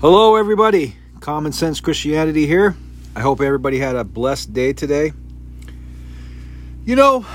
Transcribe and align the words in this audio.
Hello, 0.00 0.36
everybody. 0.36 0.96
Common 1.20 1.52
Sense 1.52 1.78
Christianity 1.78 2.46
here. 2.46 2.74
I 3.14 3.20
hope 3.20 3.42
everybody 3.42 3.78
had 3.78 3.96
a 3.96 4.02
blessed 4.02 4.54
day 4.54 4.72
today. 4.72 5.12
You 6.86 6.96
know, 6.96 7.26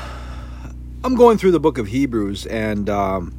I'm 1.03 1.13
going 1.13 1.37
through 1.37 1.51
the 1.51 1.59
book 1.59 1.77
of 1.77 1.85
Hebrews, 1.85 2.47
and 2.47 2.89
um, 2.89 3.35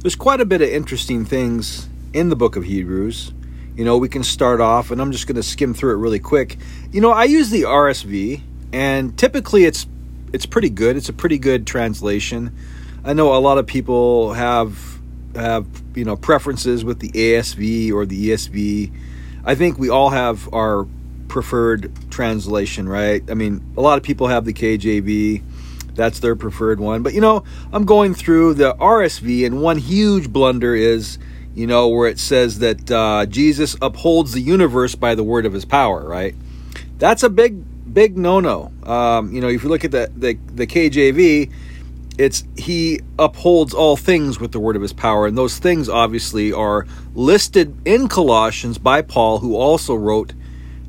there's 0.00 0.16
quite 0.16 0.40
a 0.40 0.46
bit 0.46 0.62
of 0.62 0.70
interesting 0.70 1.26
things 1.26 1.86
in 2.14 2.30
the 2.30 2.34
book 2.34 2.56
of 2.56 2.64
Hebrews. 2.64 3.34
You 3.74 3.84
know, 3.84 3.98
we 3.98 4.08
can 4.08 4.24
start 4.24 4.62
off, 4.62 4.90
and 4.90 4.98
I'm 4.98 5.12
just 5.12 5.26
going 5.26 5.36
to 5.36 5.42
skim 5.42 5.74
through 5.74 5.96
it 5.96 5.98
really 5.98 6.18
quick. 6.18 6.56
You 6.92 7.02
know, 7.02 7.10
I 7.10 7.24
use 7.24 7.50
the 7.50 7.64
RSV, 7.64 8.40
and 8.72 9.18
typically 9.18 9.66
it's 9.66 9.86
it's 10.32 10.46
pretty 10.46 10.70
good. 10.70 10.96
It's 10.96 11.10
a 11.10 11.12
pretty 11.12 11.38
good 11.38 11.66
translation. 11.66 12.56
I 13.04 13.12
know 13.12 13.36
a 13.36 13.38
lot 13.38 13.58
of 13.58 13.66
people 13.66 14.32
have 14.32 14.95
have 15.36 15.66
you 15.94 16.04
know 16.04 16.16
preferences 16.16 16.84
with 16.84 17.00
the 17.00 17.10
ASV 17.10 17.92
or 17.92 18.06
the 18.06 18.30
ESV. 18.30 18.92
I 19.44 19.54
think 19.54 19.78
we 19.78 19.88
all 19.88 20.10
have 20.10 20.52
our 20.52 20.86
preferred 21.28 21.92
translation, 22.10 22.88
right? 22.88 23.22
I 23.30 23.34
mean, 23.34 23.62
a 23.76 23.80
lot 23.80 23.98
of 23.98 24.04
people 24.04 24.26
have 24.28 24.44
the 24.44 24.52
KJV. 24.52 25.42
That's 25.94 26.20
their 26.20 26.36
preferred 26.36 26.80
one. 26.80 27.02
But 27.02 27.14
you 27.14 27.20
know, 27.20 27.44
I'm 27.72 27.84
going 27.84 28.14
through 28.14 28.54
the 28.54 28.74
RSV, 28.74 29.46
and 29.46 29.62
one 29.62 29.78
huge 29.78 30.30
blunder 30.30 30.74
is, 30.74 31.18
you 31.54 31.66
know, 31.66 31.88
where 31.88 32.08
it 32.08 32.18
says 32.18 32.58
that 32.58 32.90
uh, 32.90 33.26
Jesus 33.26 33.76
upholds 33.80 34.32
the 34.32 34.40
universe 34.40 34.94
by 34.94 35.14
the 35.14 35.24
word 35.24 35.46
of 35.46 35.52
his 35.52 35.64
power, 35.64 36.06
right? 36.06 36.34
That's 36.98 37.22
a 37.22 37.30
big, 37.30 37.92
big 37.92 38.16
no-no. 38.16 38.72
Um, 38.82 39.32
you 39.32 39.40
know, 39.40 39.48
if 39.48 39.62
you 39.62 39.68
look 39.68 39.84
at 39.84 39.90
the, 39.90 40.10
the 40.14 40.38
the 40.54 40.66
KJV, 40.66 41.52
it's 42.18 42.44
he 42.56 43.00
upholds 43.18 43.74
all 43.74 43.96
things 43.96 44.40
with 44.40 44.52
the 44.52 44.60
word 44.60 44.76
of 44.76 44.82
his 44.82 44.92
power. 44.92 45.26
And 45.26 45.36
those 45.36 45.58
things 45.58 45.88
obviously 45.88 46.52
are 46.52 46.86
listed 47.14 47.76
in 47.86 48.08
colossians 48.08 48.78
by 48.78 49.02
paul 49.02 49.38
who 49.38 49.54
also 49.54 49.94
wrote 49.94 50.32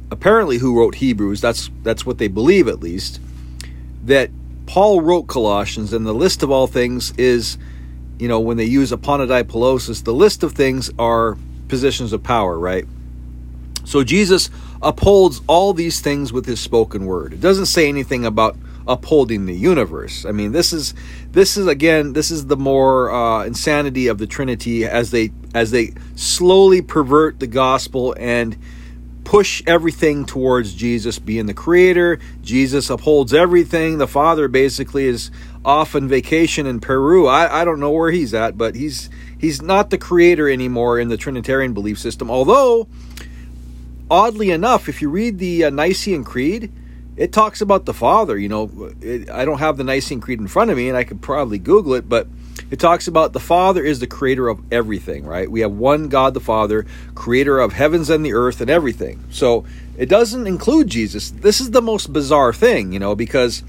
apparently 0.09 0.57
who 0.57 0.77
wrote 0.77 0.95
hebrews. 0.95 1.41
That's 1.41 1.69
that's 1.83 2.05
what 2.05 2.17
they 2.17 2.27
believe 2.27 2.67
at 2.67 2.79
least 2.79 3.19
that 4.05 4.29
paul 4.65 5.01
wrote 5.01 5.27
colossians. 5.27 5.93
And 5.93 6.05
the 6.05 6.13
list 6.13 6.43
of 6.43 6.51
all 6.51 6.67
things 6.67 7.11
is 7.17 7.57
you 8.19 8.27
know 8.27 8.39
when 8.39 8.57
they 8.57 8.65
use 8.65 8.91
aponadipolosis 8.91 10.03
the 10.03 10.13
list 10.13 10.43
of 10.43 10.53
things 10.53 10.89
are 10.97 11.37
positions 11.67 12.13
of 12.13 12.23
power 12.23 12.57
right? 12.57 12.85
So 13.83 14.03
jesus 14.03 14.49
upholds 14.81 15.41
all 15.47 15.73
these 15.73 15.99
things 15.99 16.31
with 16.31 16.45
his 16.45 16.59
spoken 16.59 17.05
word. 17.05 17.33
It 17.33 17.41
doesn't 17.41 17.65
say 17.65 17.89
anything 17.89 18.25
about 18.25 18.55
upholding 18.87 19.45
the 19.45 19.55
universe. 19.55 20.25
I 20.25 20.31
mean, 20.31 20.51
this 20.51 20.73
is 20.73 20.93
this 21.31 21.57
is 21.57 21.67
again 21.67 22.13
this 22.13 22.31
is 22.31 22.47
the 22.47 22.57
more 22.57 23.11
uh, 23.11 23.43
insanity 23.43 24.07
of 24.07 24.17
the 24.17 24.27
Trinity 24.27 24.85
as 24.85 25.11
they 25.11 25.31
as 25.53 25.71
they 25.71 25.93
slowly 26.15 26.81
pervert 26.81 27.39
the 27.39 27.47
gospel 27.47 28.15
and 28.19 28.57
push 29.27 29.61
everything 29.67 30.25
towards 30.25 30.73
Jesus 30.73 31.19
being 31.19 31.47
the 31.47 31.53
creator. 31.53 32.17
Jesus 32.41 32.89
upholds 32.89 33.33
everything. 33.33 33.97
The 33.97 34.07
Father 34.07 34.47
basically 34.47 35.05
is 35.05 35.31
off 35.65 35.95
on 35.95 36.07
vacation 36.07 36.65
in 36.65 36.79
Peru. 36.79 37.27
I, 37.27 37.61
I 37.61 37.65
don't 37.65 37.81
know 37.81 37.91
where 37.91 38.09
he's 38.09 38.33
at, 38.33 38.57
but 38.57 38.75
he's 38.75 39.09
he's 39.37 39.61
not 39.61 39.89
the 39.89 39.97
creator 39.97 40.49
anymore 40.49 40.97
in 40.97 41.09
the 41.09 41.17
Trinitarian 41.17 41.73
belief 41.73 41.99
system. 41.99 42.31
Although, 42.31 42.87
oddly 44.09 44.49
enough, 44.49 44.87
if 44.87 45.01
you 45.01 45.09
read 45.09 45.39
the 45.39 45.65
uh, 45.65 45.69
Nicene 45.71 46.23
Creed, 46.23 46.71
it 47.17 47.33
talks 47.33 47.61
about 47.61 47.85
the 47.85 47.93
Father. 47.93 48.37
You 48.37 48.47
know, 48.47 48.93
it, 49.01 49.29
I 49.29 49.43
don't 49.43 49.57
have 49.57 49.77
the 49.77 49.83
Nicene 49.83 50.21
Creed 50.21 50.39
in 50.39 50.47
front 50.47 50.69
of 50.69 50.77
me, 50.77 50.87
and 50.87 50.95
I 50.95 51.03
could 51.03 51.21
probably 51.21 51.57
Google 51.57 51.95
it, 51.95 52.07
but 52.07 52.27
it 52.69 52.79
talks 52.79 53.07
about 53.07 53.33
the 53.33 53.39
Father 53.39 53.83
is 53.83 53.99
the 53.99 54.07
creator 54.07 54.47
of 54.47 54.61
everything, 54.71 55.25
right? 55.25 55.49
We 55.49 55.61
have 55.61 55.71
one 55.71 56.09
God 56.09 56.33
the 56.33 56.39
Father, 56.39 56.85
creator 57.15 57.59
of 57.59 57.73
heavens 57.73 58.09
and 58.09 58.25
the 58.25 58.33
earth 58.33 58.61
and 58.61 58.69
everything. 58.69 59.23
So 59.31 59.65
it 59.97 60.09
doesn't 60.09 60.45
include 60.45 60.87
Jesus. 60.87 61.31
This 61.31 61.59
is 61.59 61.71
the 61.71 61.81
most 61.81 62.13
bizarre 62.13 62.53
thing, 62.53 62.93
you 62.93 62.99
know, 62.99 63.15
because 63.15 63.63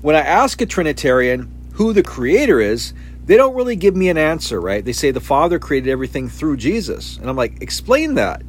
when 0.00 0.16
I 0.16 0.20
ask 0.20 0.60
a 0.60 0.66
Trinitarian 0.66 1.50
who 1.74 1.92
the 1.92 2.02
creator 2.02 2.60
is, 2.60 2.92
they 3.24 3.36
don't 3.36 3.54
really 3.54 3.76
give 3.76 3.94
me 3.94 4.08
an 4.08 4.18
answer, 4.18 4.60
right? 4.60 4.84
They 4.84 4.92
say 4.92 5.12
the 5.12 5.20
Father 5.20 5.60
created 5.60 5.90
everything 5.90 6.28
through 6.28 6.56
Jesus. 6.56 7.18
And 7.18 7.30
I'm 7.30 7.36
like, 7.36 7.62
explain 7.62 8.14
that 8.14 8.42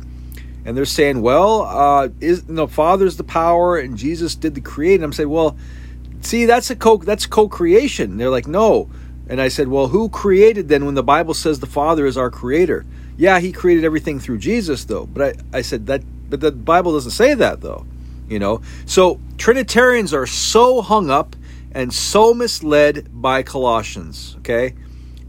and 0.65 0.77
they're 0.77 0.85
saying, 0.85 1.21
well, 1.21 1.61
uh, 1.63 2.09
is 2.19 2.47
know, 2.47 2.67
Father's 2.67 3.17
the 3.17 3.23
power 3.23 3.77
and 3.77 3.97
Jesus 3.97 4.35
did 4.35 4.55
the 4.55 4.61
creating. 4.61 5.03
I'm 5.03 5.13
saying, 5.13 5.29
well, 5.29 5.57
see, 6.21 6.45
that's 6.45 6.69
a 6.69 6.75
co 6.75 6.97
that's 6.97 7.25
co-creation. 7.25 8.17
They're 8.17 8.29
like, 8.29 8.47
no. 8.47 8.89
And 9.27 9.41
I 9.41 9.47
said, 9.47 9.67
well, 9.67 9.87
who 9.87 10.09
created 10.09 10.67
then 10.67 10.85
when 10.85 10.95
the 10.95 11.03
Bible 11.03 11.33
says 11.33 11.59
the 11.59 11.65
Father 11.65 12.05
is 12.05 12.17
our 12.17 12.29
creator? 12.29 12.85
Yeah, 13.15 13.39
he 13.39 13.51
created 13.51 13.85
everything 13.85 14.19
through 14.19 14.39
Jesus, 14.39 14.85
though. 14.85 15.05
But 15.05 15.37
I, 15.53 15.57
I 15.59 15.61
said 15.61 15.85
that 15.87 16.03
but 16.33 16.41
the 16.41 16.51
Bible 16.51 16.93
doesn't 16.93 17.11
say 17.11 17.35
that 17.35 17.61
though. 17.61 17.85
You 18.27 18.39
know? 18.39 18.61
So 18.87 19.19
Trinitarians 19.37 20.15
are 20.15 20.25
so 20.25 20.81
hung 20.81 21.11
up 21.11 21.35
and 21.71 21.93
so 21.93 22.33
misled 22.33 23.07
by 23.11 23.43
Colossians, 23.43 24.35
okay? 24.39 24.73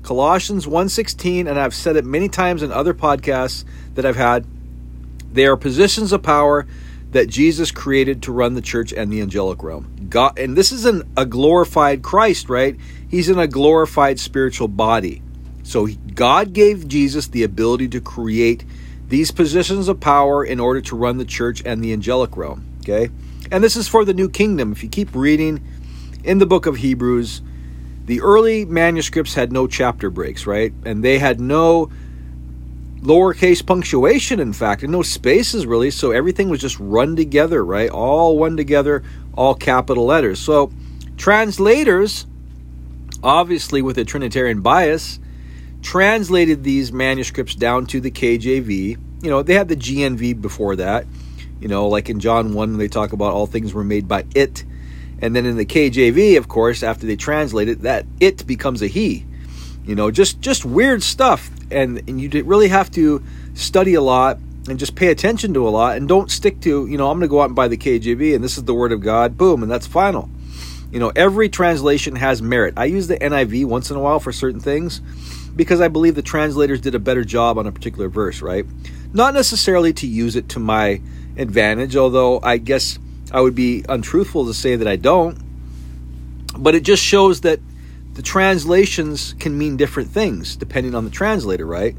Colossians 0.03 0.67
1:16 0.67 1.47
and 1.47 1.61
I've 1.61 1.75
said 1.75 1.97
it 1.97 2.07
many 2.07 2.31
times 2.31 2.63
in 2.63 2.73
other 2.73 2.95
podcasts 2.95 3.65
that 3.97 4.07
I've 4.07 4.17
had 4.17 4.47
they 5.35 5.47
are 5.47 5.57
positions 5.57 6.13
of 6.13 6.23
power 6.23 6.67
that 7.11 7.29
Jesus 7.29 7.71
created 7.71 8.23
to 8.23 8.33
run 8.33 8.55
the 8.55 8.61
church 8.61 8.93
and 8.93 9.13
the 9.13 9.21
angelic 9.21 9.63
realm. 9.63 10.09
God, 10.09 10.39
and 10.39 10.57
this 10.57 10.73
is 10.73 10.85
an, 10.85 11.03
a 11.17 11.25
glorified 11.25 12.03
Christ, 12.03 12.49
right? 12.49 12.77
He's 13.09 13.29
in 13.29 13.39
a 13.39 13.47
glorified 13.47 14.19
spiritual 14.19 14.69
body. 14.69 15.23
So 15.63 15.87
God 16.15 16.53
gave 16.53 16.89
Jesus 16.89 17.29
the 17.29 17.43
ability 17.43 17.89
to 17.89 18.01
create 18.01 18.65
these 19.09 19.31
positions 19.31 19.89
of 19.89 20.01
power 20.01 20.45
in 20.45 20.59
order 20.59 20.81
to 20.83 20.97
run 20.97 21.19
the 21.19 21.25
church 21.25 21.63
and 21.65 21.83
the 21.83 21.93
angelic 21.93 22.37
realm. 22.37 22.67
Okay? 22.81 23.11
And 23.51 23.63
this 23.63 23.77
is 23.77 23.89
for 23.89 24.05
the 24.05 24.15
new 24.15 24.29
kingdom. 24.29 24.73
If 24.73 24.83
you 24.83 24.89
keep 24.89 25.15
reading 25.15 25.65
in 26.25 26.39
the 26.39 26.47
book 26.47 26.67
of 26.67 26.77
Hebrews, 26.77 27.43
the 28.07 28.21
early 28.21 28.65
manuscripts 28.65 29.35
had 29.35 29.53
no 29.53 29.67
chapter 29.67 30.11
breaks, 30.11 30.47
right? 30.47 30.73
And 30.85 31.03
they 31.03 31.19
had 31.19 31.41
no 31.41 31.91
lowercase 33.05 33.65
punctuation, 33.65 34.41
in 34.41 34.53
fact, 34.53 34.83
and 34.83 34.91
no 34.91 35.03
spaces 35.03 35.67
really. 35.67 35.91
So 35.91 36.11
everything 36.11 36.49
was 36.49 36.61
just 36.61 36.79
run 36.81 37.17
together, 37.17 37.65
right? 37.65 37.91
All 37.91 38.39
one 38.39 38.57
together, 38.57 39.03
all 39.35 39.55
capital 39.55 40.07
letters. 40.07 40.41
So 40.41 40.73
translators, 41.17 42.27
obviously 43.23 43.83
with 43.83 43.99
a 43.99 44.05
Trinitarian 44.05 44.63
bias, 44.63 45.21
translated 45.83 46.65
these 46.65 46.93
manuscripts 46.93 47.55
down 47.55 47.87
to 47.87 48.01
the 48.01 48.11
KJV. 48.11 48.99
You 49.23 49.31
know, 49.31 49.43
they 49.43 49.55
had 49.55 49.69
the 49.69 49.77
GNV 49.77 50.41
before 50.41 50.77
that. 50.77 51.07
You 51.61 51.69
know, 51.69 51.89
like 51.89 52.09
in 52.09 52.21
John 52.21 52.55
1, 52.55 52.79
they 52.79 52.89
talk 52.89 53.13
about 53.13 53.33
all 53.33 53.47
things 53.47 53.75
were 53.75 53.85
made 53.85 54.09
by 54.09 54.25
it. 54.35 54.65
And 55.21 55.37
then 55.37 55.47
in 55.47 55.57
the 55.57 55.67
KJV, 55.67 56.37
of 56.39 56.49
course, 56.49 56.83
after 56.83 57.07
they 57.07 57.17
translate 57.17 57.69
it, 57.69 57.83
that 57.83 58.07
it 58.19 58.47
becomes 58.47 58.83
a 58.83 58.87
he. 58.87 59.27
You 59.87 59.95
know, 59.95 60.11
just 60.11 60.41
just 60.41 60.65
weird 60.65 61.03
stuff 61.03 61.51
and 61.71 62.03
and 62.09 62.21
you 62.21 62.45
really 62.45 62.69
have 62.69 62.91
to 62.91 63.23
study 63.55 63.95
a 63.95 64.01
lot 64.01 64.39
and 64.69 64.79
just 64.79 64.95
pay 64.95 65.09
attention 65.09 65.55
to 65.55 65.69
a 65.69 65.71
lot 65.71 65.97
and 65.97 66.09
don't 66.09 66.31
stick 66.31 66.61
to 66.61 66.87
you 66.87 66.97
know 66.97 67.11
i'm 67.11 67.19
going 67.19 67.29
to 67.29 67.29
go 67.29 67.41
out 67.41 67.47
and 67.47 67.57
buy 67.57 67.69
the 67.69 67.77
kjv 67.77 68.35
and 68.35 68.43
this 68.43 68.57
is 68.57 68.65
the 68.65 68.75
word 68.75 68.93
of 68.93 69.01
god 69.01 69.37
boom 69.37 69.63
and 69.63 69.71
that's 69.71 69.87
final. 69.87 70.29
You 70.91 71.01
know 71.01 71.11
every 71.17 71.49
translation 71.49 72.15
has 72.15 72.41
merit. 72.41 72.75
I 72.77 72.85
use 72.85 73.09
the 73.09 73.17
niv 73.17 73.65
once 73.65 73.91
in 73.91 73.97
a 73.97 74.01
while 74.01 74.21
for 74.21 74.33
certain 74.33 74.61
things 74.61 75.01
because 75.57 75.81
i 75.81 75.89
believe 75.89 76.15
the 76.15 76.23
translators 76.23 76.81
did 76.81 76.95
a 76.95 77.01
better 77.01 77.25
job 77.25 77.59
on 77.59 77.67
a 77.67 77.73
particular 77.73 78.09
verse 78.09 78.41
right? 78.43 78.65
Not 79.13 79.35
necessarily 79.35 79.93
to 79.95 80.07
use 80.07 80.37
it 80.37 80.49
to 80.51 80.61
my 80.61 81.01
advantage 81.37 81.97
although 81.97 82.41
i 82.43 82.59
guess 82.59 82.99
i 83.33 83.41
would 83.41 83.57
be 83.57 83.85
untruthful 83.89 84.47
to 84.47 84.55
say 84.55 84.77
that 84.77 84.87
i 84.87 84.95
don't 84.95 85.37
but 86.57 86.77
it 86.77 86.85
just 86.85 87.03
shows 87.03 87.41
that 87.41 87.59
the 88.15 88.23
translations 88.23 89.35
can 89.39 89.57
mean 89.59 89.77
different 89.77 90.11
things 90.11 90.57
depending 90.57 90.95
on 90.95 91.05
the 91.05 91.11
translator, 91.11 91.67
right? 91.67 91.97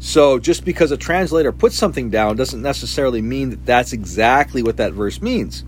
So 0.00 0.40
just 0.40 0.64
because 0.64 0.90
a 0.90 0.96
translator 0.96 1.52
puts 1.52 1.76
something 1.76 2.10
down 2.10 2.36
doesn't 2.36 2.60
necessarily 2.60 3.22
mean 3.22 3.50
that 3.50 3.64
that's 3.64 3.92
exactly 3.92 4.62
what 4.62 4.76
that 4.78 4.92
verse 4.92 5.22
means. 5.22 5.64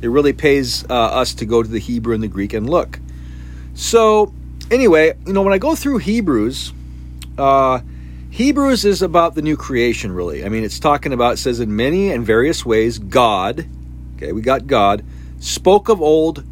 It 0.00 0.08
really 0.08 0.32
pays 0.32 0.84
uh, 0.88 0.94
us 0.94 1.34
to 1.34 1.44
go 1.44 1.62
to 1.62 1.68
the 1.68 1.78
Hebrew 1.78 2.14
and 2.14 2.22
the 2.22 2.28
Greek 2.28 2.54
and 2.54 2.68
look. 2.68 2.98
So 3.74 4.32
anyway, 4.70 5.14
you 5.26 5.34
know, 5.34 5.42
when 5.42 5.52
I 5.52 5.58
go 5.58 5.74
through 5.74 5.98
Hebrews, 5.98 6.72
uh, 7.36 7.80
Hebrews 8.30 8.84
is 8.84 9.02
about 9.02 9.34
the 9.34 9.42
new 9.42 9.56
creation, 9.56 10.12
really. 10.12 10.44
I 10.44 10.48
mean, 10.48 10.64
it's 10.64 10.78
talking 10.78 11.12
about, 11.12 11.34
it 11.34 11.36
says 11.36 11.60
in 11.60 11.76
many 11.76 12.10
and 12.10 12.24
various 12.24 12.64
ways, 12.64 12.98
God, 12.98 13.68
okay, 14.16 14.32
we 14.32 14.40
got 14.40 14.66
God, 14.66 15.04
spoke 15.40 15.88
of 15.88 16.00
old 16.00 16.42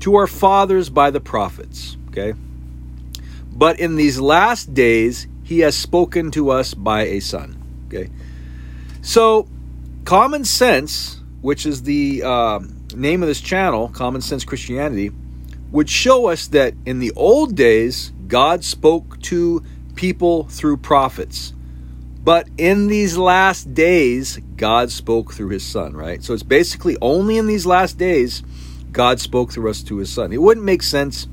to 0.00 0.16
our 0.16 0.26
fathers 0.26 0.90
by 0.90 1.10
the 1.10 1.20
prophets. 1.20 1.96
Okay? 2.08 2.34
But 3.52 3.80
in 3.80 3.96
these 3.96 4.20
last 4.20 4.74
days, 4.74 5.26
he 5.42 5.60
has 5.60 5.76
spoken 5.76 6.30
to 6.32 6.50
us 6.50 6.74
by 6.74 7.02
a 7.02 7.20
son. 7.20 7.62
Okay? 7.86 8.10
So, 9.00 9.48
common 10.04 10.44
sense, 10.44 11.20
which 11.40 11.64
is 11.66 11.82
the 11.82 12.22
uh, 12.24 12.60
name 12.94 13.22
of 13.22 13.28
this 13.28 13.40
channel, 13.40 13.88
Common 13.88 14.20
Sense 14.20 14.44
Christianity, 14.44 15.12
would 15.70 15.88
show 15.88 16.26
us 16.26 16.48
that 16.48 16.74
in 16.84 16.98
the 16.98 17.12
old 17.16 17.54
days, 17.54 18.12
God 18.28 18.64
spoke 18.64 19.20
to 19.22 19.62
people 19.94 20.44
through 20.44 20.78
prophets. 20.78 21.52
But 22.22 22.48
in 22.58 22.88
these 22.88 23.16
last 23.16 23.72
days, 23.72 24.38
God 24.56 24.90
spoke 24.90 25.32
through 25.32 25.50
his 25.50 25.64
son, 25.64 25.94
right? 25.94 26.22
So 26.24 26.34
it's 26.34 26.42
basically 26.42 26.96
only 27.00 27.38
in 27.38 27.46
these 27.46 27.66
last 27.66 27.98
days 27.98 28.42
God 28.96 29.20
spoke 29.20 29.52
through 29.52 29.68
us 29.68 29.82
to 29.82 29.98
his 29.98 30.10
son. 30.10 30.32
It 30.32 30.40
wouldn't 30.40 30.64
make 30.64 30.82
sense 30.82 31.28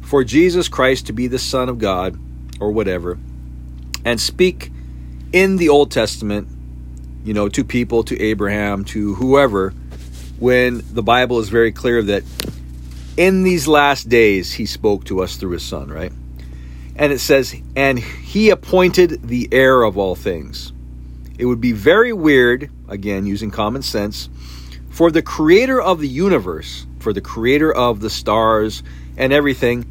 for 0.00 0.24
Jesus 0.24 0.66
Christ 0.66 1.06
to 1.08 1.12
be 1.12 1.26
the 1.26 1.38
son 1.38 1.68
of 1.68 1.78
God 1.78 2.18
or 2.58 2.72
whatever 2.72 3.18
and 4.02 4.18
speak 4.18 4.72
in 5.30 5.58
the 5.58 5.68
Old 5.68 5.90
Testament, 5.90 6.48
you 7.22 7.34
know, 7.34 7.50
to 7.50 7.64
people, 7.64 8.02
to 8.04 8.18
Abraham, 8.18 8.82
to 8.86 9.14
whoever, 9.16 9.74
when 10.38 10.82
the 10.90 11.02
Bible 11.02 11.38
is 11.38 11.50
very 11.50 11.70
clear 11.70 12.02
that 12.02 12.22
in 13.18 13.42
these 13.42 13.68
last 13.68 14.08
days 14.08 14.54
he 14.54 14.64
spoke 14.64 15.04
to 15.04 15.22
us 15.22 15.36
through 15.36 15.50
his 15.50 15.62
son, 15.62 15.90
right? 15.90 16.12
And 16.94 17.12
it 17.12 17.18
says, 17.18 17.54
and 17.76 17.98
he 17.98 18.48
appointed 18.48 19.22
the 19.22 19.50
heir 19.52 19.82
of 19.82 19.98
all 19.98 20.14
things. 20.14 20.72
It 21.38 21.44
would 21.44 21.60
be 21.60 21.72
very 21.72 22.14
weird, 22.14 22.70
again, 22.88 23.26
using 23.26 23.50
common 23.50 23.82
sense, 23.82 24.30
for 24.88 25.10
the 25.10 25.20
creator 25.20 25.78
of 25.78 26.00
the 26.00 26.08
universe, 26.08 26.85
for 27.06 27.12
the 27.12 27.20
creator 27.20 27.72
of 27.72 28.00
the 28.00 28.10
stars 28.10 28.82
and 29.16 29.32
everything, 29.32 29.86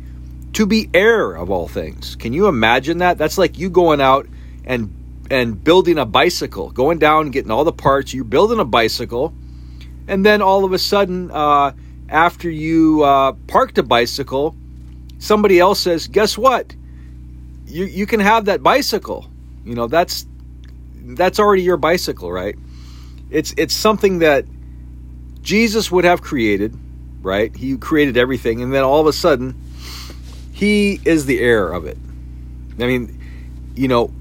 to 0.52 0.66
be 0.66 0.90
heir 0.94 1.32
of 1.32 1.50
all 1.50 1.66
things. 1.66 2.18
Can 2.18 2.34
you 2.34 2.48
imagine 2.48 2.98
that? 2.98 3.18
That's 3.18 3.38
like 3.38 3.58
you 3.58 3.70
going 3.70 4.02
out 4.02 4.28
and 4.66 4.94
and 5.32 5.64
building 5.64 5.98
a 5.98 6.06
bicycle, 6.06 6.72
going 6.72 7.00
down 7.00 7.32
getting 7.32 7.52
all 7.52 7.64
the 7.64 7.72
parts. 7.72 8.14
You're 8.14 8.26
building 8.26 8.60
a 8.60 8.66
bicycle, 8.66 9.34
and 10.10 10.26
then 10.26 10.42
all 10.42 10.66
of 10.66 10.74
a 10.74 10.78
sudden, 10.78 11.32
uh, 11.32 11.72
after 12.10 12.50
you 12.50 13.04
uh, 13.04 13.32
parked 13.48 13.78
a 13.78 13.84
bicycle, 13.84 14.54
somebody 15.18 15.58
else 15.58 15.80
says, 15.80 16.08
"Guess 16.08 16.38
what? 16.38 16.76
You 17.66 17.86
you 17.86 18.06
can 18.06 18.20
have 18.20 18.44
that 18.46 18.62
bicycle." 18.62 19.30
You 19.64 19.76
know 19.76 19.88
that's 19.88 20.26
that's 21.16 21.40
already 21.40 21.64
your 21.64 21.78
bicycle, 21.78 22.30
right? 22.30 22.58
It's 23.30 23.54
it's 23.56 23.74
something 23.74 24.20
that 24.20 24.44
Jesus 25.46 25.92
would 25.92 26.06
have 26.06 26.24
created, 26.24 26.76
right? 27.26 27.54
He 27.56 27.76
created 27.78 28.16
everything, 28.16 28.62
and 28.62 28.74
then 28.74 28.84
all 28.84 29.02
of 29.02 29.08
a 29.08 29.14
sudden, 29.14 29.60
he 30.54 31.02
is 31.04 31.26
the 31.26 31.40
heir 31.40 31.72
of 31.72 31.86
it. 31.86 31.98
I 32.80 32.86
mean, 32.86 33.20
you 33.76 33.88
know, 33.90 34.14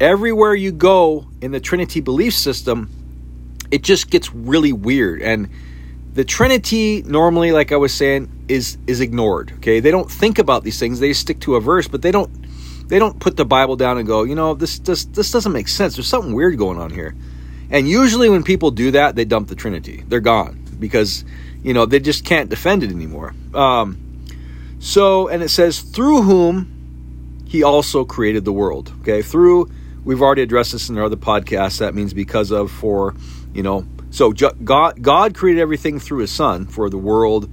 everywhere 0.00 0.54
you 0.54 0.72
go 0.72 1.26
in 1.40 1.52
the 1.52 1.60
Trinity 1.60 2.00
belief 2.00 2.34
system, 2.34 2.90
it 3.70 3.82
just 3.82 4.10
gets 4.10 4.32
really 4.32 4.72
weird. 4.72 5.20
And 5.20 5.50
the 6.14 6.24
Trinity 6.24 7.02
normally, 7.02 7.52
like 7.52 7.72
I 7.72 7.76
was 7.76 7.92
saying, 7.92 8.30
is 8.48 8.78
is 8.86 9.00
ignored. 9.00 9.52
Okay, 9.56 9.80
they 9.80 9.90
don't 9.90 10.10
think 10.10 10.38
about 10.38 10.64
these 10.64 10.78
things. 10.78 11.00
They 11.00 11.12
stick 11.12 11.40
to 11.40 11.56
a 11.56 11.60
verse, 11.60 11.88
but 11.88 12.02
they 12.02 12.10
don't 12.10 12.30
they 12.88 12.98
don't 12.98 13.18
put 13.18 13.36
the 13.36 13.44
Bible 13.44 13.76
down 13.76 13.98
and 13.98 14.06
go, 14.06 14.22
you 14.22 14.34
know, 14.34 14.54
this 14.54 14.78
this 14.78 15.04
this 15.06 15.30
doesn't 15.30 15.52
make 15.52 15.68
sense. 15.68 15.96
There's 15.96 16.06
something 16.06 16.34
weird 16.34 16.56
going 16.56 16.78
on 16.78 16.90
here. 16.90 17.14
And 17.70 17.88
usually 17.88 18.28
when 18.28 18.42
people 18.42 18.70
do 18.70 18.90
that, 18.92 19.16
they 19.16 19.24
dump 19.24 19.48
the 19.48 19.54
Trinity. 19.54 20.04
They're 20.06 20.20
gone 20.20 20.64
because 20.78 21.24
you 21.64 21.74
know 21.74 21.86
they 21.86 21.98
just 21.98 22.24
can't 22.24 22.48
defend 22.48 22.84
it 22.84 22.90
anymore. 22.90 23.34
Um, 23.52 23.98
so, 24.78 25.28
and 25.28 25.42
it 25.42 25.48
says 25.48 25.80
through 25.80 26.22
whom 26.22 27.42
he 27.46 27.62
also 27.62 28.04
created 28.04 28.44
the 28.44 28.52
world. 28.52 28.92
Okay, 29.00 29.22
through 29.22 29.70
we've 30.04 30.22
already 30.22 30.42
addressed 30.42 30.72
this 30.72 30.88
in 30.88 30.98
our 30.98 31.04
other 31.04 31.16
podcast. 31.16 31.78
That 31.78 31.94
means 31.94 32.14
because 32.14 32.52
of 32.52 32.70
for 32.70 33.14
you 33.52 33.62
know. 33.62 33.86
So 34.10 34.32
God 34.32 35.02
God 35.02 35.34
created 35.34 35.60
everything 35.60 35.98
through 35.98 36.18
His 36.18 36.30
Son 36.30 36.66
for 36.66 36.88
the 36.90 36.98
world. 36.98 37.50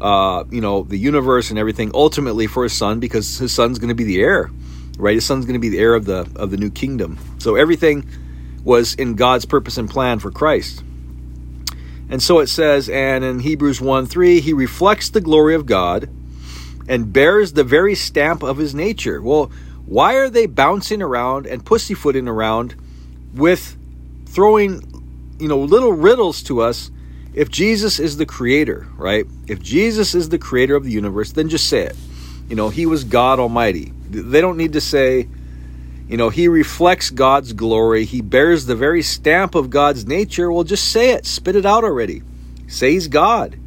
Uh, 0.00 0.44
you 0.50 0.60
know 0.60 0.82
the 0.82 0.98
universe 0.98 1.50
and 1.50 1.58
everything 1.58 1.92
ultimately 1.94 2.48
for 2.48 2.64
his 2.64 2.72
son 2.72 2.98
because 2.98 3.38
his 3.38 3.54
son's 3.54 3.78
going 3.78 3.88
to 3.88 3.94
be 3.94 4.02
the 4.02 4.20
heir 4.20 4.50
right 4.98 5.14
his 5.14 5.24
son's 5.24 5.44
going 5.44 5.54
to 5.54 5.60
be 5.60 5.68
the 5.68 5.78
heir 5.78 5.94
of 5.94 6.06
the 6.06 6.28
of 6.34 6.50
the 6.50 6.56
new 6.56 6.72
kingdom 6.72 7.16
so 7.38 7.54
everything 7.54 8.04
was 8.64 8.94
in 8.94 9.14
god's 9.14 9.44
purpose 9.44 9.78
and 9.78 9.88
plan 9.88 10.18
for 10.18 10.32
christ 10.32 10.82
and 12.12 12.22
so 12.22 12.38
it 12.38 12.46
says 12.46 12.88
and 12.88 13.24
in 13.24 13.40
hebrews 13.40 13.80
1 13.80 14.06
3 14.06 14.40
he 14.40 14.52
reflects 14.52 15.10
the 15.10 15.20
glory 15.20 15.56
of 15.56 15.66
god 15.66 16.08
and 16.86 17.12
bears 17.12 17.54
the 17.54 17.64
very 17.64 17.96
stamp 17.96 18.44
of 18.44 18.58
his 18.58 18.72
nature 18.72 19.20
well 19.20 19.50
why 19.86 20.14
are 20.14 20.30
they 20.30 20.46
bouncing 20.46 21.02
around 21.02 21.46
and 21.46 21.66
pussyfooting 21.66 22.28
around 22.28 22.74
with 23.34 23.76
throwing, 24.26 24.80
you 25.38 25.48
know, 25.48 25.58
little 25.58 25.92
riddles 25.92 26.42
to 26.44 26.60
us 26.60 26.90
if 27.34 27.50
Jesus 27.50 27.98
is 27.98 28.16
the 28.16 28.26
creator, 28.26 28.86
right? 28.96 29.26
If 29.46 29.60
Jesus 29.60 30.14
is 30.14 30.28
the 30.28 30.38
creator 30.38 30.74
of 30.76 30.84
the 30.84 30.90
universe, 30.90 31.32
then 31.32 31.48
just 31.48 31.68
say 31.68 31.82
it. 31.82 31.96
You 32.48 32.56
know, 32.56 32.68
he 32.68 32.86
was 32.86 33.04
God 33.04 33.38
Almighty. 33.38 33.92
They 34.08 34.40
don't 34.40 34.56
need 34.56 34.74
to 34.74 34.80
say, 34.80 35.28
you 36.12 36.18
know, 36.18 36.28
he 36.28 36.46
reflects 36.46 37.08
God's 37.08 37.54
glory. 37.54 38.04
He 38.04 38.20
bears 38.20 38.66
the 38.66 38.76
very 38.76 39.00
stamp 39.00 39.54
of 39.54 39.70
God's 39.70 40.06
nature. 40.06 40.52
Well, 40.52 40.62
just 40.62 40.92
say 40.92 41.12
it. 41.12 41.24
Spit 41.24 41.56
it 41.56 41.64
out 41.64 41.84
already. 41.84 42.22
Say 42.66 42.92
he's 42.92 43.08
God. 43.08 43.58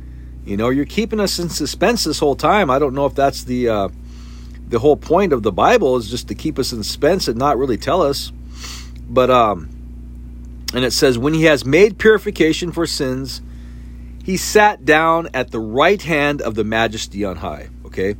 You 0.45 0.55
know, 0.55 0.69
you're 0.69 0.85
keeping 0.85 1.19
us 1.19 1.39
in 1.39 1.49
suspense 1.49 2.03
this 2.03 2.19
whole 2.19 2.35
time. 2.35 2.69
I 2.69 2.77
don't 2.77 2.93
know 2.93 3.07
if 3.07 3.15
that's 3.15 3.45
the 3.45 3.69
uh, 3.69 3.89
the 4.67 4.77
whole 4.77 4.95
point 4.95 5.33
of 5.33 5.41
the 5.41 5.51
Bible 5.51 5.97
is 5.97 6.07
just 6.07 6.27
to 6.27 6.35
keep 6.35 6.59
us 6.59 6.71
in 6.71 6.83
suspense 6.83 7.27
and 7.27 7.35
not 7.35 7.57
really 7.57 7.77
tell 7.77 8.03
us. 8.03 8.31
But 9.09 9.31
um 9.31 9.67
and 10.71 10.85
it 10.85 10.93
says 10.93 11.17
when 11.17 11.33
he 11.33 11.45
has 11.45 11.65
made 11.65 11.97
purification 11.97 12.71
for 12.71 12.85
sins, 12.85 13.41
he 14.23 14.37
sat 14.37 14.85
down 14.85 15.29
at 15.33 15.49
the 15.49 15.59
right 15.59 15.99
hand 16.03 16.43
of 16.43 16.53
the 16.53 16.63
majesty 16.63 17.25
on 17.25 17.37
high, 17.37 17.69
okay? 17.87 18.15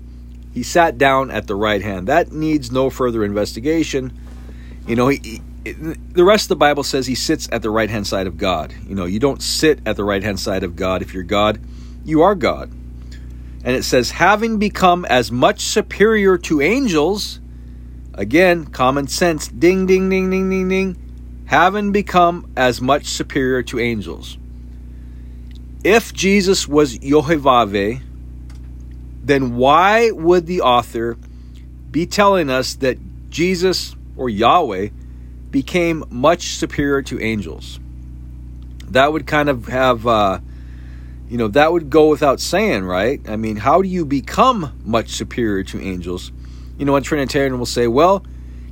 He 0.55 0.63
sat 0.63 0.97
down 0.97 1.29
at 1.29 1.45
the 1.45 1.53
right 1.53 1.83
hand. 1.83 2.07
That 2.07 2.31
needs 2.31 2.71
no 2.71 2.89
further 2.89 3.23
investigation. 3.23 4.17
You 4.87 4.95
know, 4.95 5.09
he, 5.09 5.41
he, 5.63 5.73
the 5.73 6.23
rest 6.23 6.45
of 6.45 6.49
the 6.49 6.55
Bible 6.55 6.83
says 6.83 7.05
he 7.05 7.13
sits 7.13 7.47
at 7.51 7.61
the 7.61 7.69
right 7.69 7.91
hand 7.91 8.07
side 8.07 8.25
of 8.25 8.39
God. 8.39 8.73
You 8.87 8.95
know, 8.95 9.05
you 9.05 9.19
don't 9.19 9.43
sit 9.43 9.81
at 9.85 9.95
the 9.95 10.03
right 10.03 10.23
hand 10.23 10.39
side 10.39 10.63
of 10.63 10.75
God 10.75 11.03
if 11.03 11.13
you're 11.13 11.21
God. 11.21 11.59
You 12.03 12.23
are 12.23 12.33
God 12.33 12.71
and 13.65 13.75
it 13.75 13.83
says, 13.83 14.11
having 14.11 14.59
become 14.59 15.05
as 15.05 15.31
much 15.31 15.61
superior 15.61 16.37
to 16.37 16.61
angels, 16.61 17.39
again, 18.13 18.65
common 18.67 19.07
sense, 19.07 19.47
ding, 19.47 19.87
ding, 19.87 20.07
ding, 20.07 20.29
ding, 20.29 20.51
ding, 20.51 20.69
ding, 20.69 21.43
having 21.45 21.91
become 21.91 22.47
as 22.55 22.79
much 22.79 23.07
superior 23.07 23.63
to 23.63 23.79
angels. 23.79 24.37
If 25.83 26.13
Jesus 26.13 26.67
was 26.67 26.99
Yohevave, 26.99 28.03
then 29.25 29.55
why 29.55 30.11
would 30.11 30.45
the 30.45 30.61
author 30.61 31.17
be 31.91 32.05
telling 32.05 32.49
us 32.49 32.75
that 32.75 32.97
Jesus 33.29 33.95
or 34.15 34.29
Yahweh 34.29 34.89
became 35.51 36.03
much 36.09 36.55
superior 36.55 37.01
to 37.03 37.19
angels? 37.19 37.79
That 38.89 39.11
would 39.11 39.25
kind 39.25 39.49
of 39.49 39.67
have. 39.67 40.05
Uh, 40.05 40.39
you 41.27 41.37
know, 41.37 41.47
that 41.49 41.71
would 41.71 41.89
go 41.89 42.09
without 42.09 42.39
saying, 42.39 42.85
right? 42.85 43.19
I 43.27 43.35
mean, 43.35 43.55
how 43.55 43.81
do 43.81 43.87
you 43.87 44.05
become 44.05 44.79
much 44.85 45.09
superior 45.09 45.63
to 45.63 45.81
angels? 45.81 46.31
You 46.77 46.85
know, 46.85 46.95
a 46.95 47.01
Trinitarian 47.01 47.57
will 47.57 47.65
say, 47.65 47.87
well, 47.87 48.23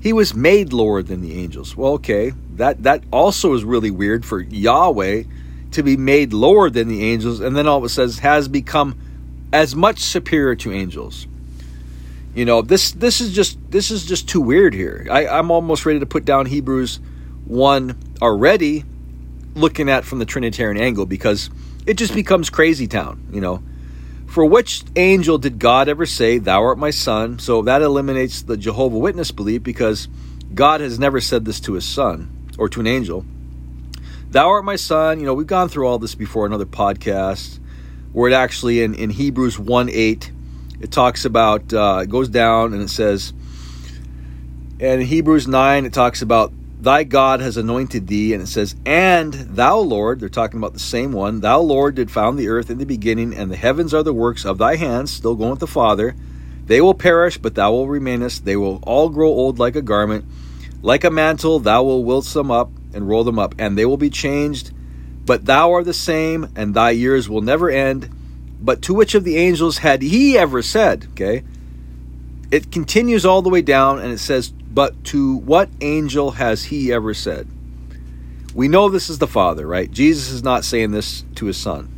he 0.02 0.14
was 0.14 0.36
made 0.36 0.72
lower 0.72 1.02
than 1.02 1.22
the 1.22 1.42
angels. 1.42 1.76
Well, 1.76 1.94
okay, 1.94 2.34
that, 2.56 2.84
that 2.84 3.04
also 3.12 3.54
is 3.54 3.64
really 3.64 3.90
weird 3.90 4.24
for 4.24 4.40
Yahweh 4.40 5.24
to 5.72 5.84
be 5.84 5.98
made 5.98 6.32
lower 6.32 6.70
than 6.70 6.88
the 6.88 7.04
angels, 7.04 7.40
and 7.40 7.56
then 7.56 7.68
all 7.68 7.80
of 7.80 7.86
it 7.86 7.90
says 7.90 8.20
has 8.20 8.48
become 8.48 8.96
as 9.54 9.76
much 9.76 10.00
superior 10.00 10.56
to 10.56 10.74
angels. 10.74 11.28
You 12.34 12.44
know, 12.44 12.64
this 12.64 12.92
this 12.92 13.22
is 13.22 13.34
just 13.34 13.60
this 13.70 13.92
is 13.92 14.06
just 14.06 14.28
too 14.28 14.42
weird 14.42 14.74
here. 14.74 15.08
I, 15.10 15.28
I'm 15.28 15.52
almost 15.52 15.86
ready 15.86 16.00
to 16.00 16.08
put 16.08 16.26
down 16.26 16.48
Hebrews 16.48 17.00
one 17.46 17.96
already, 18.22 18.84
looking 19.54 19.88
at 19.88 20.04
from 20.04 20.18
the 20.18 20.26
Trinitarian 20.26 20.82
angle 20.84 21.06
because 21.06 21.52
it 21.86 21.94
just 21.94 22.16
becomes 22.16 22.50
crazy 22.50 22.88
town, 22.88 23.28
you 23.32 23.40
know. 23.40 23.62
For 24.26 24.44
which 24.44 24.84
angel 24.96 25.38
did 25.38 25.60
God 25.60 25.88
ever 25.88 26.08
say, 26.08 26.40
Thou 26.40 26.64
art 26.64 26.80
my 26.80 26.90
son? 26.90 27.38
So 27.38 27.62
that 27.62 27.84
eliminates 27.84 28.42
the 28.42 28.58
Jehovah 28.58 28.98
Witness 28.98 29.30
belief 29.30 29.62
because 29.62 30.08
God 30.56 30.82
has 30.82 30.98
never 30.98 31.22
said 31.22 31.46
this 31.46 31.60
to 31.62 31.74
his 31.74 31.86
son 31.86 32.50
or 32.58 32.68
to 32.70 32.80
an 32.80 32.88
angel. 32.88 33.24
Thou 34.32 34.50
art 34.50 34.66
my 34.66 34.76
son. 34.76 35.20
You 35.20 35.28
know, 35.28 35.36
we've 35.36 35.46
gone 35.46 35.70
through 35.70 35.88
all 35.88 36.00
this 36.00 36.16
before 36.16 36.48
in 36.48 36.54
other 36.54 36.66
podcasts 36.66 37.60
where 38.14 38.32
it 38.32 38.34
actually 38.34 38.84
in, 38.84 38.96
in 38.96 39.10
Hebrews 39.10 39.60
1 39.60 39.90
8, 39.90 40.32
it 40.82 40.92
talks 40.92 41.26
about, 41.26 41.74
uh, 41.74 42.02
it 42.04 42.10
goes 42.10 42.30
down 42.30 42.74
and 42.74 42.82
it 42.82 42.90
says, 42.90 43.34
and 44.80 45.02
in 45.02 45.08
Hebrews 45.08 45.48
9, 45.48 45.86
it 45.86 45.94
talks 45.94 46.22
about 46.22 46.52
Thy 46.84 47.06
God 47.06 47.40
has 47.40 47.56
anointed 47.56 48.08
thee, 48.08 48.34
and 48.34 48.44
it 48.44 48.48
says, 48.48 48.76
And 48.86 49.34
thou, 49.34 49.78
Lord, 49.78 50.20
they're 50.20 50.28
talking 50.28 50.60
about 50.60 50.74
the 50.74 50.80
same 50.80 51.14
one, 51.14 51.40
thou, 51.40 51.62
Lord, 51.62 51.96
did 51.96 52.12
found 52.12 52.38
the 52.38 52.50
earth 52.50 52.70
in 52.70 52.78
the 52.78 52.86
beginning, 52.86 53.34
and 53.34 53.50
the 53.50 53.56
heavens 53.56 53.94
are 53.94 54.04
the 54.04 54.14
works 54.14 54.44
of 54.44 54.58
thy 54.58 54.76
hands, 54.76 55.10
still 55.10 55.36
going 55.36 55.52
with 55.52 55.62
the 55.62 55.68
Father. 55.68 56.14
They 56.66 56.82
will 56.82 56.94
perish, 56.94 57.38
but 57.38 57.56
thou 57.56 57.72
will 57.72 57.88
remainest. 57.88 58.44
They 58.44 58.58
will 58.58 58.84
all 58.84 59.08
grow 59.08 59.30
old 59.30 59.60
like 59.60 59.78
a 59.78 59.82
garment. 59.82 60.26
Like 60.82 61.06
a 61.06 61.10
mantle, 61.10 61.60
thou 61.60 61.84
will 61.84 62.04
wilt 62.04 62.26
them 62.26 62.52
up 62.52 62.70
and 62.94 63.08
roll 63.08 63.24
them 63.24 63.40
up, 63.40 63.56
and 63.58 63.78
they 63.78 63.86
will 63.86 63.96
be 63.96 64.10
changed. 64.10 64.74
But 65.26 65.46
thou 65.46 65.72
art 65.74 65.86
the 65.86 65.94
same, 65.94 66.50
and 66.56 66.74
thy 66.74 66.92
years 66.92 67.30
will 67.30 67.42
never 67.42 67.70
end. 67.70 68.10
But 68.62 68.82
to 68.84 68.94
which 68.94 69.16
of 69.16 69.24
the 69.24 69.38
angels 69.38 69.80
had 69.80 70.02
he 70.02 70.38
ever 70.38 70.62
said? 70.62 71.08
Okay. 71.12 71.44
It 72.52 72.72
continues 72.72 73.26
all 73.26 73.42
the 73.42 73.50
way 73.50 73.62
down, 73.62 74.00
and 74.00 74.12
it 74.12 74.20
says, 74.20 74.54
but 74.74 75.04
to 75.06 75.36
what 75.38 75.70
angel 75.82 76.32
has 76.32 76.66
he 76.66 76.92
ever 76.92 77.14
said? 77.14 77.48
We 78.56 78.68
know 78.68 78.90
this 78.90 79.10
is 79.10 79.20
the 79.20 79.28
Father, 79.28 79.68
right? 79.68 79.90
Jesus 79.90 80.30
is 80.30 80.44
not 80.44 80.64
saying 80.64 80.92
this 80.92 81.24
to 81.36 81.46
his 81.46 81.58
son. 81.58 81.90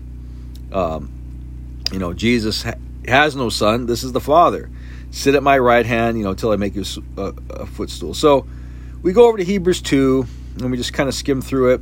Um, 0.71 1.11
you 1.91 1.99
know, 1.99 2.13
Jesus 2.13 2.63
ha- 2.63 2.75
has 3.07 3.35
no 3.35 3.49
son. 3.49 3.85
This 3.85 4.03
is 4.03 4.11
the 4.11 4.19
Father. 4.19 4.69
Sit 5.11 5.35
at 5.35 5.43
my 5.43 5.57
right 5.57 5.85
hand, 5.85 6.17
you 6.17 6.23
know, 6.23 6.31
until 6.31 6.51
I 6.51 6.57
make 6.57 6.75
you 6.75 6.83
a, 7.17 7.33
a 7.49 7.65
footstool. 7.65 8.13
So 8.13 8.45
we 9.01 9.13
go 9.13 9.27
over 9.27 9.37
to 9.37 9.43
Hebrews 9.43 9.81
2, 9.81 10.25
and 10.59 10.71
we 10.71 10.77
just 10.77 10.93
kind 10.93 11.07
of 11.07 11.15
skim 11.15 11.41
through 11.41 11.73
it. 11.73 11.81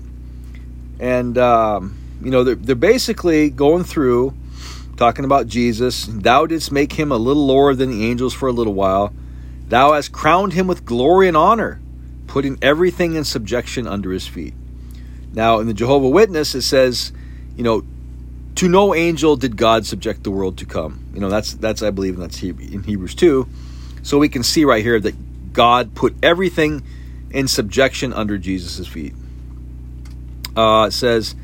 And, 0.99 1.37
um, 1.37 1.97
you 2.21 2.31
know, 2.31 2.43
they're, 2.43 2.55
they're 2.55 2.75
basically 2.75 3.49
going 3.49 3.83
through 3.83 4.33
talking 4.95 5.25
about 5.25 5.47
Jesus. 5.47 6.05
Thou 6.05 6.45
didst 6.45 6.71
make 6.71 6.93
him 6.93 7.11
a 7.11 7.17
little 7.17 7.45
lower 7.45 7.73
than 7.73 7.89
the 7.89 8.05
angels 8.05 8.33
for 8.33 8.47
a 8.47 8.51
little 8.51 8.73
while. 8.73 9.13
Thou 9.67 9.93
hast 9.93 10.11
crowned 10.11 10.53
him 10.53 10.67
with 10.67 10.85
glory 10.85 11.27
and 11.27 11.35
honor, 11.35 11.81
putting 12.27 12.57
everything 12.61 13.15
in 13.15 13.23
subjection 13.23 13.87
under 13.87 14.11
his 14.11 14.27
feet. 14.27 14.53
Now, 15.33 15.59
in 15.59 15.67
the 15.67 15.73
Jehovah 15.73 16.09
Witness, 16.09 16.53
it 16.53 16.61
says, 16.61 17.11
you 17.57 17.63
know, 17.63 17.83
to 18.55 18.69
no 18.69 18.93
angel 18.93 19.35
did 19.35 19.57
God 19.57 19.85
subject 19.85 20.23
the 20.23 20.31
world 20.31 20.57
to 20.59 20.65
come. 20.65 21.03
You 21.13 21.19
know, 21.19 21.29
that's 21.29 21.53
that's 21.53 21.81
I 21.81 21.89
believe 21.89 22.17
that's 22.17 22.41
in 22.43 22.83
Hebrews 22.83 23.15
two. 23.15 23.47
So 24.03 24.19
we 24.19 24.29
can 24.29 24.43
see 24.43 24.63
right 24.63 24.83
here 24.83 24.99
that 24.99 25.53
God 25.53 25.95
put 25.95 26.15
everything 26.21 26.83
in 27.31 27.47
subjection 27.47 28.13
under 28.13 28.37
Jesus' 28.37 28.85
feet. 28.87 29.15
Uh, 30.55 30.89
says 30.89 31.35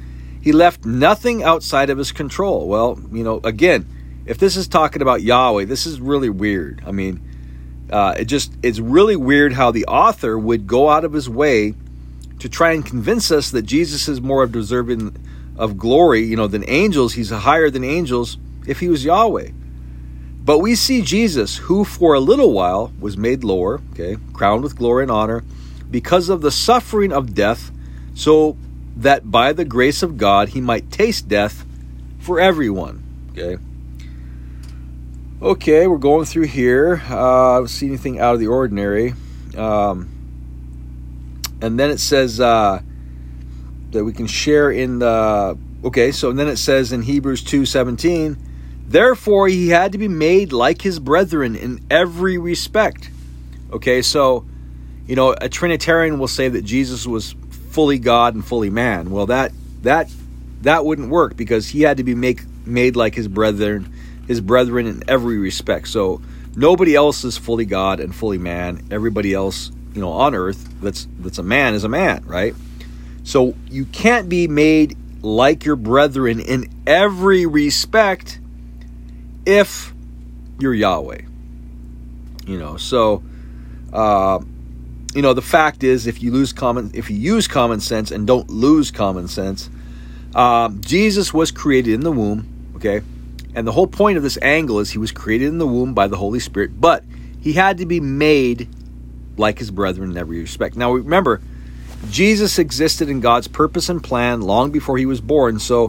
he 0.41 0.51
left 0.51 0.85
nothing 0.85 1.43
outside 1.43 1.89
of 1.89 1.97
his 1.97 2.11
control. 2.11 2.67
Well, 2.67 2.99
you 3.11 3.23
know, 3.23 3.41
again, 3.43 3.87
if 4.25 4.37
this 4.37 4.55
is 4.55 4.67
talking 4.67 5.01
about 5.01 5.21
Yahweh, 5.21 5.65
this 5.65 5.85
is 5.85 5.99
really 5.99 6.29
weird. 6.29 6.83
I 6.85 6.91
mean, 6.91 7.21
uh, 7.91 8.15
it 8.19 8.25
just 8.25 8.53
it's 8.61 8.79
really 8.79 9.15
weird 9.15 9.53
how 9.53 9.71
the 9.71 9.85
author 9.85 10.37
would 10.37 10.67
go 10.67 10.89
out 10.89 11.03
of 11.03 11.13
his 11.13 11.27
way 11.27 11.73
to 12.39 12.47
try 12.47 12.71
and 12.71 12.85
convince 12.85 13.31
us 13.31 13.51
that 13.51 13.63
Jesus 13.63 14.07
is 14.07 14.21
more 14.21 14.45
deserving 14.47 15.15
of 15.57 15.77
glory, 15.77 16.23
you 16.23 16.37
know, 16.37 16.47
than 16.47 16.63
angels. 16.69 17.13
He's 17.13 17.31
higher 17.31 17.69
than 17.69 17.83
angels 17.83 18.37
if 18.67 18.79
he 18.79 18.87
was 18.87 19.03
Yahweh. 19.03 19.49
But 20.45 20.59
we 20.59 20.75
see 20.75 21.01
Jesus, 21.01 21.57
who 21.57 21.83
for 21.83 22.13
a 22.13 22.19
little 22.19 22.53
while 22.53 22.93
was 22.99 23.17
made 23.17 23.43
lower, 23.43 23.81
okay, 23.91 24.17
crowned 24.33 24.63
with 24.63 24.77
glory 24.77 25.03
and 25.03 25.11
honor, 25.11 25.43
because 25.91 26.29
of 26.29 26.41
the 26.41 26.51
suffering 26.51 27.11
of 27.11 27.35
death, 27.35 27.71
so 28.13 28.57
that 28.99 29.31
by 29.31 29.53
the 29.53 29.65
grace 29.65 30.03
of 30.03 30.17
God 30.17 30.49
he 30.49 30.61
might 30.61 30.91
taste 30.91 31.27
death 31.27 31.65
for 32.19 32.39
everyone. 32.39 33.03
Okay. 33.31 33.57
Okay, 35.41 35.87
we're 35.87 35.97
going 35.97 36.25
through 36.25 36.47
here. 36.47 37.01
Uh, 37.09 37.55
I 37.55 37.57
don't 37.59 37.69
see 37.69 37.87
anything 37.87 38.19
out 38.19 38.33
of 38.33 38.41
the 38.41 38.47
ordinary. 38.47 39.13
Um, 39.55 40.09
and 41.61 41.79
then 41.79 41.89
it 41.89 41.99
says 41.99 42.41
uh, 42.41 42.81
that 43.91 44.03
we 44.03 44.11
can 44.11 44.27
share 44.27 44.69
in 44.69 44.99
the. 44.99 45.57
Okay, 45.81 46.11
so 46.11 46.33
then 46.33 46.49
it 46.49 46.57
says 46.57 46.91
in 46.91 47.03
Hebrews 47.03 47.41
two 47.41 47.65
seventeen, 47.65 48.37
therefore 48.85 49.47
he 49.47 49.69
had 49.69 49.93
to 49.93 49.97
be 49.97 50.09
made 50.09 50.51
like 50.51 50.81
his 50.81 50.99
brethren 50.99 51.55
in 51.55 51.79
every 51.89 52.37
respect. 52.37 53.09
Okay, 53.71 54.01
so 54.01 54.45
you 55.07 55.15
know 55.15 55.33
a 55.39 55.47
Trinitarian 55.47 56.19
will 56.19 56.27
say 56.27 56.49
that 56.49 56.63
Jesus 56.63 57.07
was 57.07 57.33
fully 57.69 57.99
God 57.99 58.35
and 58.35 58.45
fully 58.45 58.69
man. 58.69 59.11
Well, 59.11 59.27
that 59.27 59.51
that 59.83 60.11
that 60.61 60.85
wouldn't 60.85 61.09
work 61.09 61.37
because 61.37 61.69
he 61.69 61.81
had 61.81 61.97
to 61.97 62.03
be 62.03 62.15
make 62.15 62.41
made 62.65 62.95
like 62.95 63.15
his 63.15 63.27
brethren 63.27 63.93
his 64.27 64.41
brethren 64.41 64.85
in 64.85 65.03
every 65.07 65.37
respect. 65.37 65.87
So 65.87 66.21
nobody 66.55 66.95
else 66.95 67.23
is 67.23 67.37
fully 67.37 67.65
God 67.65 67.99
and 67.99 68.13
fully 68.13 68.37
man. 68.37 68.87
Everybody 68.91 69.33
else, 69.33 69.71
you 69.93 70.01
know, 70.01 70.11
on 70.11 70.35
earth 70.35 70.69
that's 70.81 71.07
that's 71.19 71.39
a 71.39 71.43
man 71.43 71.73
is 71.73 71.83
a 71.83 71.89
man, 71.89 72.23
right? 72.25 72.53
So 73.23 73.55
you 73.69 73.85
can't 73.85 74.29
be 74.29 74.47
made 74.47 74.97
like 75.21 75.65
your 75.65 75.75
brethren 75.75 76.39
in 76.39 76.69
every 76.87 77.45
respect 77.45 78.39
if 79.45 79.93
you're 80.59 80.73
Yahweh. 80.73 81.21
You 82.45 82.57
know, 82.57 82.77
so 82.77 83.23
uh, 83.91 84.39
you 85.13 85.21
know 85.21 85.33
the 85.33 85.41
fact 85.41 85.83
is 85.83 86.07
if 86.07 86.21
you 86.21 86.31
lose 86.31 86.53
common 86.53 86.91
if 86.93 87.09
you 87.09 87.17
use 87.17 87.47
common 87.47 87.79
sense 87.79 88.11
and 88.11 88.27
don't 88.27 88.49
lose 88.49 88.91
common 88.91 89.27
sense, 89.27 89.69
uh, 90.35 90.69
Jesus 90.79 91.33
was 91.33 91.51
created 91.51 91.93
in 91.93 92.01
the 92.01 92.11
womb. 92.11 92.47
Okay, 92.75 93.01
and 93.55 93.67
the 93.67 93.71
whole 93.71 93.87
point 93.87 94.17
of 94.17 94.23
this 94.23 94.37
angle 94.41 94.79
is 94.79 94.91
he 94.91 94.97
was 94.97 95.11
created 95.11 95.47
in 95.47 95.57
the 95.57 95.67
womb 95.67 95.93
by 95.93 96.07
the 96.07 96.17
Holy 96.17 96.39
Spirit, 96.39 96.79
but 96.79 97.03
he 97.41 97.53
had 97.53 97.79
to 97.79 97.85
be 97.85 97.99
made 97.99 98.69
like 99.37 99.57
his 99.57 99.71
brethren 99.71 100.11
in 100.11 100.17
every 100.17 100.39
respect. 100.39 100.75
Now 100.75 100.93
remember, 100.93 101.41
Jesus 102.09 102.59
existed 102.59 103.09
in 103.09 103.19
God's 103.19 103.47
purpose 103.47 103.89
and 103.89 104.03
plan 104.03 104.41
long 104.41 104.71
before 104.71 104.97
he 104.97 105.05
was 105.05 105.21
born. 105.21 105.59
So 105.59 105.87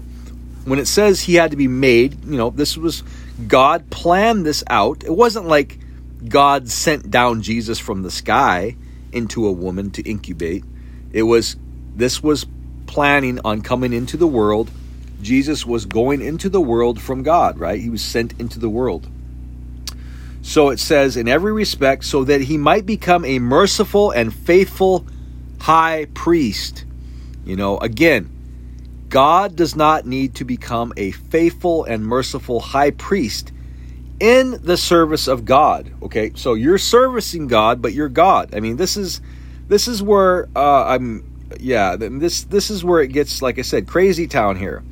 when 0.65 0.79
it 0.79 0.87
says 0.87 1.21
he 1.21 1.35
had 1.35 1.51
to 1.51 1.57
be 1.57 1.69
made, 1.69 2.25
you 2.25 2.37
know, 2.37 2.51
this 2.51 2.77
was 2.77 3.03
God 3.47 3.91
planned 3.91 4.47
this 4.47 4.65
out. 4.69 5.05
It 5.05 5.13
wasn't 5.13 5.47
like 5.47 5.79
God 6.27 6.69
sent 6.69 7.11
down 7.11 7.43
Jesus 7.43 7.79
from 7.79 8.03
the 8.03 8.11
sky 8.11 8.77
into 9.13 9.47
a 9.47 9.53
woman 9.53 9.91
to 9.93 10.03
incubate. 10.09 10.65
It 11.13 11.25
was 11.25 11.57
this 11.97 12.23
was 12.23 12.47
planning 12.87 13.41
on 13.45 13.63
coming 13.63 13.93
into 13.93 14.17
the 14.17 14.27
world 14.27 14.71
Jesus 15.23 15.67
was 15.67 15.87
going 15.87 16.23
into 16.23 16.49
the 16.49 16.61
world 16.61 17.01
from 17.01 17.23
God, 17.23 17.59
right? 17.59 17.81
He 17.81 17.91
was 17.91 18.03
sent 18.03 18.39
into 18.41 18.59
the 18.59 18.69
world. 18.69 19.09
So 20.43 20.71
it 20.71 20.81
says, 20.81 21.17
in 21.17 21.29
every 21.29 21.53
respect, 21.53 22.05
so 22.05 22.25
that 22.25 22.41
he 22.43 22.57
might 22.57 22.87
become 22.87 23.25
a 23.25 23.39
merciful 23.39 24.11
and 24.11 24.33
faithful 24.33 25.07
high 25.61 26.07
priest. 26.15 26.85
You 27.45 27.57
know, 27.57 27.79
again, 27.79 28.31
God 29.11 29.57
does 29.57 29.77
not 29.77 30.07
need 30.07 30.37
to 30.37 30.45
become 30.45 30.95
a 30.97 31.11
faithful 31.11 31.85
and 31.85 32.05
merciful 32.05 32.61
high 32.61 32.93
priest 32.93 33.53
in 34.21 34.61
the 34.63 34.77
service 34.77 35.27
of 35.27 35.45
God. 35.45 35.91
Okay, 36.03 36.33
so 36.35 36.55
you're 36.55 36.79
servicing 36.79 37.47
God, 37.47 37.83
but 37.83 37.93
you're 37.93 38.09
God. 38.09 38.55
I 38.55 38.61
mean, 38.61 38.77
this 38.77 38.97
is 38.97 39.21
this 39.69 39.89
is 39.89 40.03
where 40.03 40.49
uh, 40.55 40.85
I'm. 40.85 41.27
Yeah, 41.59 41.97
this 41.97 42.45
this 42.45 42.71
is 42.71 42.85
where 42.85 43.01
it 43.01 43.09
gets, 43.09 43.43
like 43.43 43.59
I 43.59 43.63
said, 43.63 43.89
crazy 43.89 44.29
town 44.29 44.57
here 44.57 44.85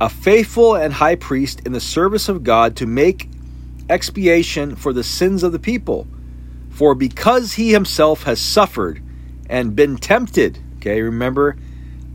a 0.00 0.08
faithful 0.08 0.74
and 0.74 0.94
high 0.94 1.14
priest 1.14 1.60
in 1.66 1.72
the 1.72 1.80
service 1.80 2.28
of 2.28 2.42
God 2.42 2.76
to 2.76 2.86
make 2.86 3.28
expiation 3.90 4.74
for 4.74 4.92
the 4.92 5.04
sins 5.04 5.42
of 5.42 5.52
the 5.52 5.58
people. 5.58 6.06
For 6.70 6.94
because 6.94 7.52
he 7.52 7.72
himself 7.72 8.22
has 8.22 8.40
suffered 8.40 9.02
and 9.48 9.76
been 9.76 9.98
tempted, 9.98 10.58
okay, 10.76 11.02
remember 11.02 11.56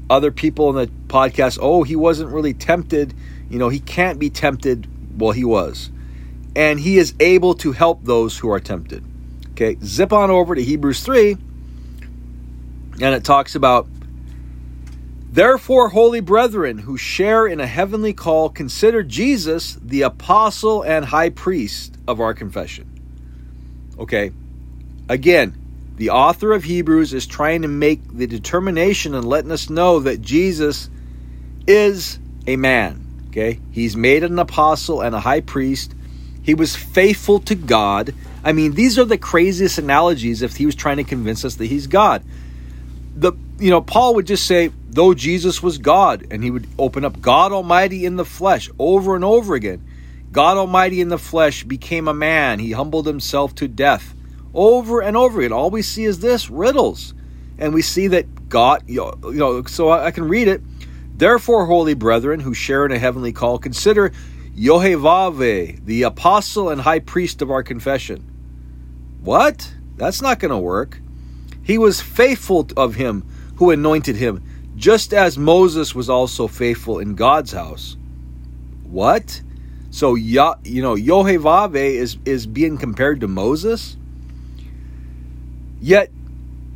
other 0.09 0.31
people 0.31 0.69
in 0.71 0.75
the 0.75 0.91
podcast, 1.07 1.59
oh, 1.61 1.83
he 1.83 1.95
wasn't 1.95 2.31
really 2.31 2.53
tempted. 2.53 3.13
You 3.49 3.59
know, 3.59 3.69
he 3.69 3.79
can't 3.79 4.17
be 4.17 4.31
tempted. 4.31 4.87
Well, 5.19 5.31
he 5.31 5.43
was. 5.43 5.91
And 6.55 6.79
he 6.79 6.97
is 6.97 7.13
able 7.19 7.55
to 7.55 7.71
help 7.71 8.03
those 8.03 8.37
who 8.37 8.49
are 8.49 8.59
tempted. 8.59 9.03
Okay, 9.51 9.77
zip 9.83 10.11
on 10.11 10.29
over 10.31 10.55
to 10.55 10.61
Hebrews 10.61 11.01
3, 11.01 11.37
and 13.01 13.15
it 13.15 13.23
talks 13.23 13.55
about 13.55 13.87
Therefore, 15.35 15.89
holy 15.89 16.21
brethren 16.21 16.77
who 16.77 16.95
share 16.95 17.45
in 17.45 17.59
a 17.59 17.67
heavenly 17.67 18.13
call, 18.13 18.49
consider 18.49 19.03
Jesus 19.03 19.77
the 19.81 20.03
apostle 20.03 20.81
and 20.83 21.03
high 21.03 21.29
priest 21.29 21.97
of 22.07 22.21
our 22.21 22.33
confession. 22.33 22.89
Okay, 23.99 24.31
again, 25.09 25.57
the 25.97 26.09
author 26.11 26.53
of 26.53 26.65
Hebrews 26.65 27.13
is 27.13 27.27
trying 27.27 27.61
to 27.61 27.67
make 27.67 27.99
the 28.13 28.27
determination 28.27 29.15
and 29.15 29.27
letting 29.27 29.51
us 29.51 29.69
know 29.69 29.99
that 30.01 30.21
Jesus 30.21 30.89
is 31.67 32.19
a 32.47 32.57
man. 32.57 33.05
Okay, 33.29 33.59
he's 33.71 33.95
made 33.95 34.23
an 34.23 34.39
apostle 34.39 35.01
and 35.01 35.15
a 35.15 35.19
high 35.19 35.41
priest. 35.41 35.94
He 36.45 36.53
was 36.53 36.75
faithful 36.75 37.39
to 37.39 37.55
God. 37.55 38.13
I 38.43 38.53
mean, 38.53 38.73
these 38.73 38.99
are 38.99 39.05
the 39.05 39.17
craziest 39.17 39.79
analogies 39.79 40.43
if 40.43 40.57
he 40.57 40.67
was 40.67 40.75
trying 40.75 40.97
to 40.97 41.03
convince 41.03 41.43
us 41.43 41.55
that 41.55 41.65
he's 41.65 41.87
God. 41.87 42.23
The 43.15 43.33
you 43.57 43.71
know, 43.71 43.81
Paul 43.81 44.15
would 44.15 44.27
just 44.27 44.45
say, 44.45 44.71
though 44.89 45.13
Jesus 45.13 45.63
was 45.63 45.77
God, 45.77 46.27
and 46.29 46.43
he 46.43 46.51
would 46.51 46.67
open 46.77 47.03
up 47.03 47.21
God 47.21 47.51
Almighty 47.51 48.05
in 48.05 48.15
the 48.15 48.25
flesh 48.25 48.69
over 48.77 49.15
and 49.15 49.23
over 49.23 49.55
again. 49.55 49.83
God 50.31 50.57
Almighty 50.57 51.01
in 51.01 51.07
the 51.07 51.17
flesh 51.17 51.63
became 51.63 52.07
a 52.07 52.13
man. 52.13 52.59
He 52.59 52.73
humbled 52.73 53.07
himself 53.07 53.55
to 53.55 53.67
death 53.67 54.13
over 54.53 55.01
and 55.01 55.17
over 55.17 55.39
again. 55.39 55.53
All 55.53 55.71
we 55.71 55.81
see 55.81 56.03
is 56.03 56.19
this 56.19 56.49
riddles. 56.49 57.13
And 57.57 57.73
we 57.73 57.81
see 57.81 58.07
that 58.09 58.49
God, 58.49 58.83
you 58.87 59.11
know, 59.23 59.63
so 59.63 59.89
I 59.89 60.11
can 60.11 60.27
read 60.27 60.47
it. 60.49 60.61
Therefore, 61.17 61.65
holy 61.65 61.93
brethren 61.93 62.41
who 62.41 62.53
share 62.53 62.85
in 62.85 62.91
a 62.91 62.99
heavenly 62.99 63.31
call, 63.31 63.57
consider 63.57 64.11
Yohevave, 64.55 65.85
the 65.85 66.03
apostle 66.03 66.69
and 66.69 66.81
high 66.81 66.99
priest 66.99 67.41
of 67.41 67.51
our 67.51 67.63
confession. 67.63 68.23
What? 69.21 69.73
That's 69.97 70.21
not 70.21 70.39
going 70.39 70.51
to 70.51 70.57
work. 70.57 70.99
He 71.63 71.77
was 71.77 71.99
faithful 72.01 72.67
of 72.77 72.95
him 72.95 73.25
who 73.57 73.71
anointed 73.71 74.15
him 74.15 74.43
just 74.75 75.13
as 75.13 75.37
Moses 75.37 75.95
was 75.95 76.09
also 76.09 76.47
faithful 76.47 76.99
in 76.99 77.15
God's 77.15 77.51
house. 77.51 77.97
What? 78.83 79.41
So 79.89 80.15
you 80.15 80.35
know, 80.35 80.95
Yohevave 80.95 81.75
is 81.75 82.17
is 82.25 82.45
being 82.45 82.77
compared 82.77 83.21
to 83.21 83.27
Moses. 83.27 83.95
Yet 85.81 86.11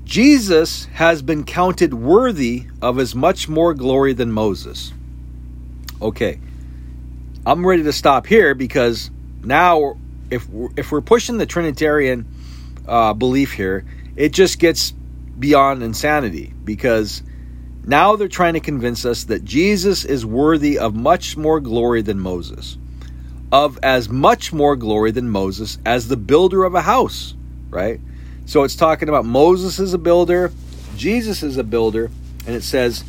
Jesus 0.05 0.85
has 0.93 1.21
been 1.21 1.43
counted 1.43 1.93
worthy 1.93 2.67
of 2.81 2.97
as 2.97 3.13
much 3.13 3.49
more 3.49 3.73
glory 3.73 4.13
than 4.13 4.31
Moses. 4.31 4.93
Okay, 6.01 6.39
I'm 7.49 7.65
ready 7.65 7.81
to 7.81 7.93
stop 7.93 8.27
here 8.27 8.53
because 8.53 9.09
now, 9.43 9.97
if 10.29 10.47
if 10.77 10.91
we're 10.91 11.01
pushing 11.01 11.39
the 11.39 11.47
Trinitarian 11.47 12.27
uh, 12.87 13.15
belief 13.15 13.53
here, 13.53 13.85
it 14.15 14.33
just 14.33 14.59
gets 14.59 14.91
beyond 14.91 15.81
insanity 15.81 16.53
because 16.63 17.23
now 17.83 18.17
they're 18.17 18.27
trying 18.27 18.53
to 18.53 18.59
convince 18.59 19.03
us 19.03 19.23
that 19.23 19.43
Jesus 19.43 20.05
is 20.05 20.23
worthy 20.23 20.77
of 20.77 20.93
much 20.93 21.37
more 21.37 21.59
glory 21.59 22.03
than 22.03 22.19
Moses, 22.19 22.77
of 23.51 23.79
as 23.81 24.09
much 24.09 24.53
more 24.53 24.75
glory 24.75 25.09
than 25.09 25.27
Moses 25.27 25.79
as 25.87 26.07
the 26.07 26.17
builder 26.17 26.65
of 26.65 26.75
a 26.75 26.81
house, 26.81 27.33
right? 27.71 27.99
So 28.45 28.63
it's 28.63 28.75
talking 28.75 29.09
about 29.09 29.25
Moses 29.25 29.79
is 29.79 29.95
a 29.95 29.97
builder, 29.97 30.51
Jesus 30.95 31.41
is 31.41 31.57
a 31.57 31.63
builder, 31.63 32.11
and 32.45 32.55
it 32.55 32.61
says 32.61 33.03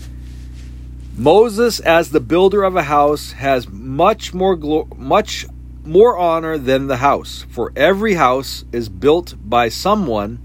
Moses 1.22 1.80
as 1.80 2.10
the 2.10 2.20
builder 2.20 2.62
of 2.62 2.76
a 2.76 2.82
house 2.82 3.32
has 3.32 3.68
much 3.68 4.32
more 4.32 4.56
glo- 4.56 4.88
much 4.96 5.46
more 5.84 6.16
honor 6.16 6.58
than 6.58 6.86
the 6.86 6.96
house, 6.96 7.44
for 7.50 7.72
every 7.76 8.14
house 8.14 8.64
is 8.72 8.88
built 8.88 9.34
by 9.42 9.68
someone, 9.68 10.38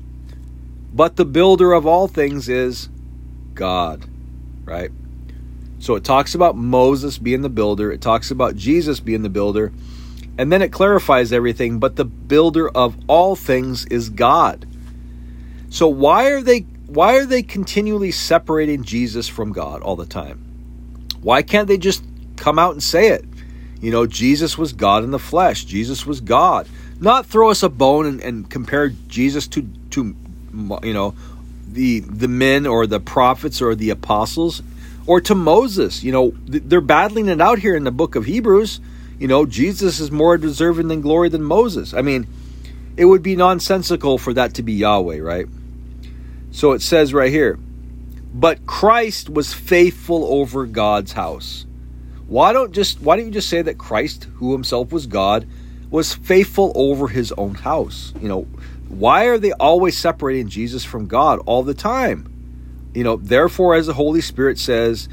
but 0.93 1.15
the 1.15 1.25
builder 1.25 1.73
of 1.73 1.85
all 1.85 2.07
things 2.07 2.49
is 2.49 2.89
God 3.53 4.05
right? 4.65 4.91
So 5.79 5.95
it 5.95 6.03
talks 6.03 6.35
about 6.35 6.57
Moses 6.57 7.17
being 7.17 7.41
the 7.41 7.49
builder, 7.49 7.91
it 7.91 8.01
talks 8.01 8.31
about 8.31 8.55
Jesus 8.55 8.99
being 8.99 9.21
the 9.21 9.29
builder, 9.29 9.71
and 10.37 10.51
then 10.51 10.61
it 10.61 10.71
clarifies 10.71 11.31
everything, 11.31 11.79
but 11.79 11.95
the 11.95 12.05
builder 12.05 12.67
of 12.69 12.97
all 13.07 13.35
things 13.35 13.85
is 13.85 14.09
God. 14.09 14.67
So 15.69 15.87
why 15.87 16.29
are 16.29 16.41
they 16.41 16.61
why 16.87 17.17
are 17.17 17.25
they 17.25 17.41
continually 17.41 18.11
separating 18.11 18.83
Jesus 18.83 19.27
from 19.27 19.51
God 19.51 19.81
all 19.81 19.95
the 19.95 20.05
time? 20.05 20.44
Why 21.25 21.41
can't 21.41 21.67
they 21.67 21.79
just 21.79 22.03
come 22.35 22.59
out 22.59 22.73
and 22.73 22.83
say 22.83 23.07
it? 23.07 23.25
You 23.81 23.89
know, 23.89 24.05
Jesus 24.05 24.59
was 24.59 24.73
God 24.73 25.03
in 25.03 25.09
the 25.09 25.17
flesh. 25.17 25.65
Jesus 25.65 26.05
was 26.05 26.21
God. 26.21 26.67
Not 26.99 27.25
throw 27.25 27.49
us 27.49 27.63
a 27.63 27.69
bone 27.69 28.05
and, 28.05 28.21
and 28.21 28.47
compare 28.47 28.89
Jesus 29.07 29.47
to 29.47 29.67
to 29.89 30.15
you 30.83 30.93
know 30.93 31.15
the 31.67 32.01
the 32.01 32.27
men 32.27 32.67
or 32.67 32.85
the 32.85 32.99
prophets 32.99 33.59
or 33.59 33.73
the 33.73 33.89
apostles 33.89 34.61
or 35.07 35.19
to 35.21 35.33
Moses. 35.33 36.03
You 36.03 36.11
know, 36.11 36.33
they're 36.45 36.79
battling 36.79 37.27
it 37.27 37.41
out 37.41 37.57
here 37.57 37.75
in 37.75 37.85
the 37.85 37.91
book 37.91 38.13
of 38.15 38.25
Hebrews. 38.25 38.79
You 39.17 39.27
know, 39.27 39.47
Jesus 39.47 39.99
is 39.99 40.11
more 40.11 40.37
deserving 40.37 40.89
than 40.89 41.01
glory 41.01 41.29
than 41.29 41.41
Moses. 41.41 41.95
I 41.95 42.03
mean, 42.03 42.27
it 42.97 43.05
would 43.05 43.23
be 43.23 43.35
nonsensical 43.35 44.19
for 44.19 44.31
that 44.33 44.53
to 44.53 44.61
be 44.61 44.73
Yahweh, 44.73 45.21
right? 45.21 45.47
So 46.51 46.73
it 46.73 46.83
says 46.83 47.15
right 47.15 47.31
here, 47.31 47.57
but 48.35 48.65
Christ 48.65 49.29
was 49.29 49.53
faithful 49.53 50.25
over 50.25 50.65
God's 50.65 51.13
house. 51.13 51.65
Why 52.27 52.51
don't 52.51 52.73
just 52.73 52.99
why 52.99 53.15
don't 53.15 53.27
you 53.27 53.31
just 53.31 53.47
say 53.47 53.61
that 53.61 53.77
Christ, 53.77 54.25
who 54.35 54.51
himself 54.51 54.91
was 54.91 55.07
God, 55.07 55.47
was 55.89 56.13
faithful 56.13 56.73
over 56.75 57.07
his 57.07 57.31
own 57.37 57.55
house? 57.55 58.13
You 58.19 58.27
know, 58.27 58.41
why 58.89 59.27
are 59.27 59.37
they 59.37 59.53
always 59.53 59.97
separating 59.97 60.49
Jesus 60.49 60.83
from 60.83 61.07
God 61.07 61.39
all 61.45 61.63
the 61.63 61.73
time? 61.73 62.29
You 62.93 63.05
know, 63.05 63.15
therefore, 63.15 63.73
as 63.73 63.87
the 63.87 63.93
Holy 63.93 64.19
Spirit 64.19 64.59
says, 64.59 65.07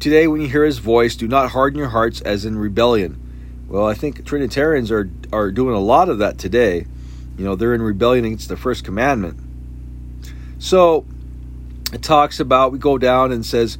today 0.00 0.26
when 0.26 0.40
you 0.40 0.48
hear 0.48 0.64
his 0.64 0.78
voice, 0.78 1.14
do 1.14 1.28
not 1.28 1.52
harden 1.52 1.78
your 1.78 1.90
hearts 1.90 2.20
as 2.20 2.44
in 2.44 2.58
rebellion. 2.58 3.20
Well, 3.68 3.86
I 3.86 3.94
think 3.94 4.24
Trinitarians 4.24 4.90
are, 4.90 5.08
are 5.32 5.52
doing 5.52 5.76
a 5.76 5.80
lot 5.80 6.08
of 6.08 6.18
that 6.18 6.38
today. 6.38 6.86
You 7.38 7.44
know, 7.44 7.54
they're 7.54 7.74
in 7.74 7.82
rebellion 7.82 8.24
against 8.24 8.48
the 8.48 8.56
first 8.56 8.84
commandment. 8.84 9.38
So 10.58 11.04
it 11.94 12.02
talks 12.02 12.40
about, 12.40 12.72
we 12.72 12.78
go 12.78 12.98
down 12.98 13.32
and 13.32 13.44
says, 13.44 13.78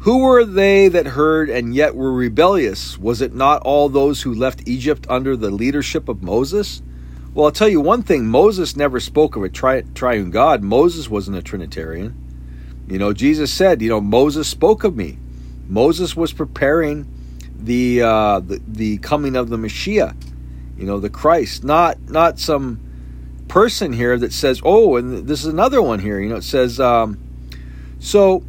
Who 0.00 0.18
were 0.18 0.44
they 0.44 0.88
that 0.88 1.06
heard 1.06 1.50
and 1.50 1.74
yet 1.74 1.94
were 1.94 2.12
rebellious? 2.12 2.98
Was 2.98 3.20
it 3.20 3.34
not 3.34 3.62
all 3.62 3.88
those 3.88 4.22
who 4.22 4.34
left 4.34 4.66
Egypt 4.66 5.06
under 5.08 5.36
the 5.36 5.50
leadership 5.50 6.08
of 6.08 6.22
Moses? 6.22 6.82
Well, 7.34 7.46
I'll 7.46 7.52
tell 7.52 7.68
you 7.68 7.80
one 7.80 8.02
thing 8.02 8.26
Moses 8.26 8.76
never 8.76 9.00
spoke 9.00 9.36
of 9.36 9.42
a 9.42 9.48
tri- 9.48 9.82
triune 9.94 10.30
God. 10.30 10.62
Moses 10.62 11.08
wasn't 11.08 11.36
a 11.36 11.42
Trinitarian. 11.42 12.16
You 12.88 12.98
know, 12.98 13.12
Jesus 13.12 13.52
said, 13.52 13.82
you 13.82 13.88
know, 13.90 14.00
Moses 14.00 14.48
spoke 14.48 14.82
of 14.84 14.96
me. 14.96 15.18
Moses 15.68 16.16
was 16.16 16.32
preparing 16.32 17.06
the, 17.58 18.02
uh, 18.02 18.40
the, 18.40 18.60
the 18.66 18.98
coming 18.98 19.36
of 19.36 19.50
the 19.50 19.58
Messiah, 19.58 20.14
you 20.76 20.86
know, 20.86 20.98
the 20.98 21.10
Christ, 21.10 21.64
not 21.64 22.00
not 22.08 22.38
some 22.38 22.80
person 23.48 23.92
here 23.92 24.16
that 24.18 24.32
says, 24.32 24.60
oh, 24.64 24.96
and 24.96 25.26
this 25.26 25.40
is 25.40 25.46
another 25.46 25.82
one 25.82 25.98
here. 25.98 26.20
You 26.20 26.28
know, 26.28 26.36
it 26.36 26.44
says, 26.44 26.78
um, 26.78 27.18
so 28.00 28.42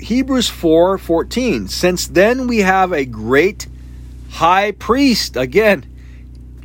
Hebrews 0.00 0.48
4 0.48 0.98
14, 0.98 1.68
since 1.68 2.08
then 2.08 2.46
we 2.46 2.58
have 2.58 2.92
a 2.92 3.04
great 3.04 3.66
high 4.30 4.72
priest. 4.72 5.36
Again, 5.36 5.86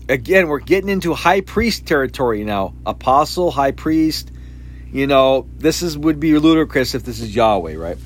again, 0.09 0.47
we're 0.47 0.59
getting 0.59 0.89
into 0.89 1.13
high 1.13 1.41
priest 1.41 1.85
territory 1.85 2.43
now. 2.43 2.73
Apostle, 2.85 3.51
high 3.51 3.71
priest. 3.71 4.31
You 4.91 5.05
know, 5.05 5.47
this 5.57 5.81
is 5.81 5.97
would 5.97 6.19
be 6.19 6.37
ludicrous 6.39 6.95
if 6.95 7.03
this 7.03 7.19
is 7.19 7.35
Yahweh, 7.35 7.75
right? 7.75 7.97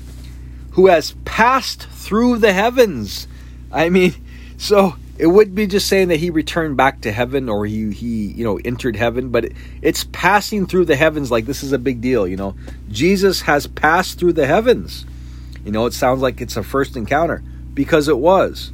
Who 0.72 0.88
has 0.88 1.14
passed 1.24 1.88
through 1.88 2.38
the 2.38 2.52
heavens. 2.52 3.28
I 3.70 3.88
mean, 3.88 4.14
so 4.56 4.96
it 5.22 5.28
would 5.28 5.54
be 5.54 5.68
just 5.68 5.86
saying 5.86 6.08
that 6.08 6.16
he 6.16 6.30
returned 6.30 6.76
back 6.76 7.02
to 7.02 7.12
heaven 7.12 7.48
or 7.48 7.64
he 7.64 7.92
he 7.92 8.32
you 8.32 8.42
know 8.42 8.58
entered 8.64 8.96
heaven, 8.96 9.28
but 9.28 9.44
it, 9.44 9.52
it's 9.80 10.02
passing 10.10 10.66
through 10.66 10.86
the 10.86 10.96
heavens 10.96 11.30
like 11.30 11.46
this 11.46 11.62
is 11.62 11.70
a 11.70 11.78
big 11.78 12.00
deal. 12.00 12.26
You 12.26 12.36
know, 12.36 12.56
Jesus 12.90 13.42
has 13.42 13.68
passed 13.68 14.18
through 14.18 14.32
the 14.32 14.48
heavens. 14.48 15.06
You 15.64 15.70
know, 15.70 15.86
it 15.86 15.92
sounds 15.92 16.22
like 16.22 16.40
it's 16.40 16.56
a 16.56 16.64
first 16.64 16.96
encounter 16.96 17.40
because 17.72 18.08
it 18.08 18.18
was. 18.18 18.72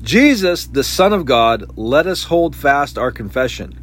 Jesus, 0.00 0.66
the 0.66 0.82
Son 0.82 1.12
of 1.12 1.26
God, 1.26 1.76
let 1.76 2.06
us 2.06 2.24
hold 2.24 2.56
fast 2.56 2.96
our 2.96 3.12
confession. 3.12 3.76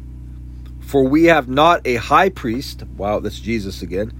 For 0.80 1.04
we 1.04 1.26
have 1.26 1.48
not 1.48 1.86
a 1.86 1.94
high 1.94 2.30
priest, 2.30 2.82
wow, 2.96 3.20
that's 3.20 3.38
Jesus 3.38 3.82
again, 3.82 4.10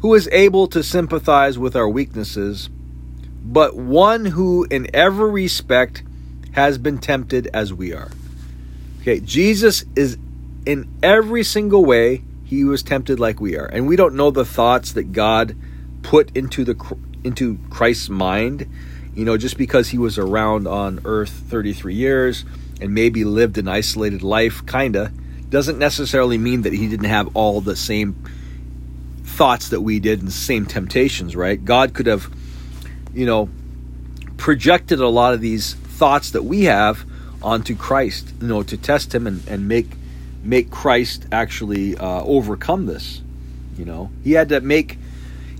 who 0.00 0.14
is 0.14 0.26
able 0.32 0.68
to 0.68 0.82
sympathize 0.82 1.58
with 1.58 1.76
our 1.76 1.88
weaknesses, 1.88 2.70
but 3.44 3.76
one 3.76 4.24
who 4.24 4.66
in 4.70 4.88
every 4.94 5.30
respect 5.30 6.02
has 6.54 6.78
been 6.78 6.98
tempted 6.98 7.48
as 7.54 7.72
we 7.72 7.92
are. 7.92 8.10
Okay, 9.02 9.20
Jesus 9.20 9.84
is 9.94 10.18
in 10.66 10.88
every 11.02 11.44
single 11.44 11.84
way, 11.84 12.24
he 12.44 12.64
was 12.64 12.82
tempted 12.82 13.20
like 13.20 13.40
we 13.40 13.56
are. 13.56 13.66
And 13.66 13.86
we 13.86 13.96
don't 13.96 14.14
know 14.14 14.30
the 14.30 14.44
thoughts 14.44 14.92
that 14.92 15.12
God 15.12 15.56
put 16.02 16.34
into 16.36 16.64
the 16.64 16.96
into 17.22 17.58
Christ's 17.70 18.08
mind 18.08 18.68
you 19.14 19.24
know, 19.24 19.36
just 19.36 19.56
because 19.56 19.88
he 19.88 19.98
was 19.98 20.18
around 20.18 20.66
on 20.66 21.00
Earth 21.04 21.30
33 21.30 21.94
years 21.94 22.44
and 22.80 22.92
maybe 22.92 23.24
lived 23.24 23.58
an 23.58 23.68
isolated 23.68 24.22
life, 24.22 24.66
kinda, 24.66 25.12
doesn't 25.48 25.78
necessarily 25.78 26.36
mean 26.36 26.62
that 26.62 26.72
he 26.72 26.88
didn't 26.88 27.06
have 27.06 27.34
all 27.34 27.60
the 27.60 27.76
same 27.76 28.16
thoughts 29.22 29.68
that 29.68 29.80
we 29.80 30.00
did 30.00 30.20
and 30.20 30.32
same 30.32 30.66
temptations, 30.66 31.36
right? 31.36 31.64
God 31.64 31.94
could 31.94 32.06
have, 32.06 32.28
you 33.12 33.24
know, 33.24 33.48
projected 34.36 35.00
a 35.00 35.08
lot 35.08 35.32
of 35.32 35.40
these 35.40 35.74
thoughts 35.94 36.32
that 36.32 36.42
we 36.42 36.64
have 36.64 37.04
onto 37.42 37.76
Christ, 37.76 38.32
you 38.40 38.48
know, 38.48 38.62
to 38.62 38.76
test 38.76 39.14
him 39.14 39.26
and, 39.26 39.46
and 39.46 39.68
make 39.68 39.90
make 40.42 40.70
Christ 40.70 41.26
actually 41.32 41.96
uh, 41.96 42.22
overcome 42.22 42.86
this. 42.86 43.22
You 43.78 43.84
know, 43.84 44.10
he 44.22 44.32
had 44.32 44.48
to 44.50 44.60
make 44.60 44.98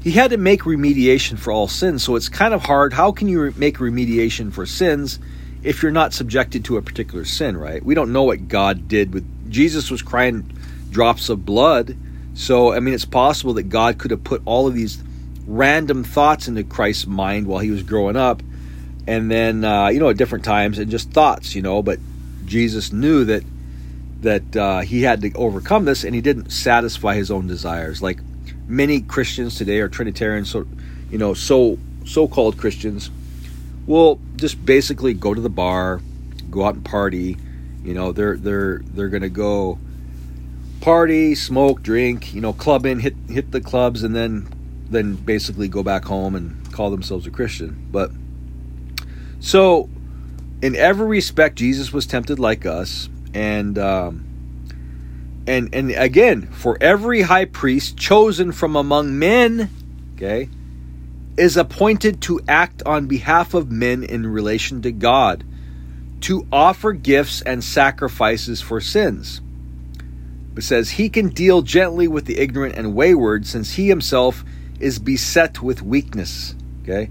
he 0.03 0.11
had 0.13 0.31
to 0.31 0.37
make 0.37 0.63
remediation 0.63 1.39
for 1.39 1.53
all 1.53 1.69
sins. 1.69 2.05
So 2.05 2.17
it's 2.17 2.29
kind 2.29 2.53
of 2.53 2.63
hard. 2.63 2.93
How 2.93 3.13
can 3.13 3.29
you 3.29 3.43
re- 3.43 3.53
make 3.57 3.79
remediation 3.79 4.53
for 4.53 4.67
sins 4.67 5.19
if 5.63 5.83
you're 5.83 5.93
not 5.93 6.13
subjected 6.13 6.65
to 6.67 6.77
a 6.77 6.83
particular 6.83 7.25
sin, 7.25 7.57
right? 7.57 7.83
We 7.83 7.95
don't 7.95 8.13
know 8.13 8.25
what 8.25 8.49
God 8.49 8.87
did 8.87 9.15
with 9.15 9.51
Jesus 9.51 9.91
was 9.91 10.03
crying 10.03 10.53
drops 10.91 11.29
of 11.29 11.45
blood. 11.45 11.97
So 12.35 12.73
I 12.73 12.81
mean 12.81 12.95
it's 12.95 13.05
possible 13.05 13.55
that 13.55 13.65
God 13.65 13.99
could 13.99 14.11
have 14.11 14.25
put 14.25 14.43
all 14.45 14.67
of 14.67 14.75
these 14.75 15.03
random 15.47 16.05
thoughts 16.05 16.49
into 16.49 16.65
Christ's 16.65 17.07
mind 17.07 17.47
while 17.47 17.61
he 17.61 17.71
was 17.71 17.83
growing 17.83 18.17
up 18.17 18.43
and 19.07 19.31
then 19.31 19.65
uh, 19.65 19.89
you 19.89 20.01
know 20.01 20.11
at 20.11 20.17
different 20.17 20.45
times 20.45 20.79
and 20.79 20.91
just 20.91 21.11
thoughts, 21.11 21.55
you 21.55 21.63
know, 21.63 21.83
but 21.83 21.99
Jesus 22.45 22.93
knew 22.93 23.25
that 23.25 23.43
that 24.21 24.57
uh, 24.57 24.81
he 24.81 25.03
had 25.03 25.21
to 25.23 25.33
overcome 25.35 25.85
this 25.85 26.05
and 26.05 26.15
he 26.15 26.21
didn't 26.21 26.51
satisfy 26.51 27.15
his 27.15 27.31
own 27.31 27.47
desires 27.47 28.01
like 28.01 28.21
many 28.67 29.01
Christians 29.01 29.57
today 29.57 29.81
are 29.81 29.89
Trinitarians, 29.89 30.51
so 30.51 30.67
you 31.11 31.19
know, 31.19 31.35
so 31.35 31.79
so-called 32.05 32.59
Christians 32.59 33.11
will 33.87 34.19
just 34.37 34.65
basically 34.65 35.15
go 35.15 35.35
to 35.35 35.41
the 35.41 35.51
bar, 35.51 36.01
go 36.51 36.65
out 36.65 36.75
and 36.75 36.85
party. 36.85 37.37
You 37.83 37.95
know, 37.95 38.13
they're 38.13 38.37
they're 38.37 38.79
they're 38.79 39.09
gonna 39.09 39.29
go 39.29 39.79
party, 40.81 41.35
smoke, 41.35 41.83
drink, 41.83 42.35
you 42.35 42.41
know, 42.41 42.53
club 42.53 42.87
in, 42.87 43.01
hit 43.01 43.15
hit 43.29 43.51
the 43.51 43.61
clubs, 43.61 44.03
and 44.03 44.15
then 44.15 44.49
then 44.91 45.17
basically 45.17 45.69
go 45.69 45.83
back 45.83 46.05
home 46.05 46.35
and 46.35 46.73
call 46.73 46.91
themselves 46.91 47.27
a 47.27 47.31
Christian. 47.31 47.89
But 47.91 48.11
so, 49.45 49.91
in 50.63 50.75
every 50.75 51.07
respect, 51.07 51.57
Jesus 51.57 51.93
was 51.93 52.07
tempted 52.07 52.39
like 52.39 52.65
us, 52.65 53.11
and 53.35 53.79
um, 53.79 54.25
and 55.47 55.69
and 55.75 55.91
again, 55.91 56.47
for 56.47 56.79
every 56.81 57.21
high 57.21 57.45
priest 57.45 57.99
chosen 57.99 58.53
from 58.53 58.75
among 58.75 59.19
men, 59.19 59.69
okay, 60.15 60.49
is 61.37 61.59
appointed 61.59 62.23
to 62.23 62.41
act 62.49 62.83
on 62.87 63.07
behalf 63.07 63.53
of 63.53 63.71
men 63.71 64.03
in 64.03 64.27
relation 64.27 64.81
to 64.81 64.91
God, 64.91 65.45
to 66.23 66.47
offer 66.51 66.95
gifts 66.95 67.43
and 67.43 67.63
sacrifices 67.63 68.63
for 68.63 68.81
sins. 68.81 69.43
It 70.57 70.63
says 70.63 70.93
he 70.93 71.11
can 71.11 71.29
deal 71.29 71.61
gently 71.61 72.09
with 72.09 72.25
the 72.25 72.39
ignorant 72.39 72.77
and 72.77 72.95
wayward, 72.95 73.47
since 73.47 73.75
he 73.75 73.89
himself 73.89 74.43
is 74.81 74.99
beset 74.99 75.61
with 75.61 75.83
weakness. 75.83 76.55
Okay, 76.83 77.11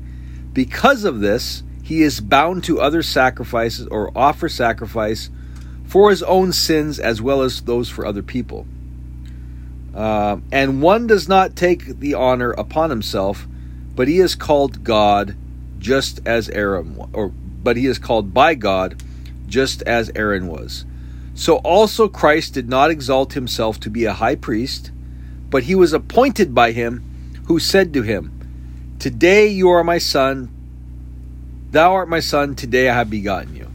because 0.52 1.04
of 1.04 1.20
this, 1.20 1.62
he 1.84 2.02
is 2.02 2.22
bound 2.22 2.64
to 2.64 2.80
other 2.80 3.04
sacrifices 3.04 3.86
or 3.88 4.10
offer 4.18 4.48
sacrifice 4.48 5.30
for 5.84 6.10
his 6.10 6.24
own 6.24 6.54
sins 6.54 6.98
as 6.98 7.22
well 7.22 7.42
as 7.42 7.62
those 7.62 7.90
for 7.90 8.06
other 8.06 8.24
people. 8.24 8.66
Uh, 9.94 10.38
and 10.52 10.82
one 10.82 11.06
does 11.06 11.28
not 11.28 11.56
take 11.58 12.00
the 12.00 12.14
honor 12.14 12.52
upon 12.52 12.90
himself, 12.90 13.46
but 13.96 14.08
he 14.08 14.20
is 14.20 14.34
called 14.34 14.84
God, 14.84 15.36
just 15.78 16.22
as 16.26 16.50
Aaron, 16.50 16.98
or 17.12 17.28
but 17.62 17.78
he 17.78 17.86
is 17.86 18.00
called 18.00 18.34
by 18.34 18.56
God, 18.56 19.04
just 19.46 19.82
as 19.84 20.10
Aaron 20.16 20.48
was. 20.48 20.86
So 21.36 21.58
also 21.58 22.08
Christ 22.08 22.54
did 22.54 22.70
not 22.70 22.92
exalt 22.92 23.34
himself 23.34 23.80
to 23.82 23.90
be 23.90 24.06
a 24.06 24.14
high 24.14 24.36
priest, 24.36 24.92
but 25.50 25.64
he 25.64 25.76
was 25.76 25.94
appointed 25.94 26.56
by 26.56 26.72
him, 26.72 27.04
who 27.46 27.60
said 27.60 27.94
to 27.94 28.04
him, 28.04 28.32
"Today 29.00 29.48
you 29.48 29.70
are 29.70 29.84
my 29.84 29.98
son. 29.98 30.50
Thou 31.74 31.94
art 31.94 32.08
my 32.08 32.22
son. 32.22 32.56
Today 32.56 32.88
I 32.88 32.94
have 32.94 33.10
begotten 33.10 33.56
you." 33.56 33.68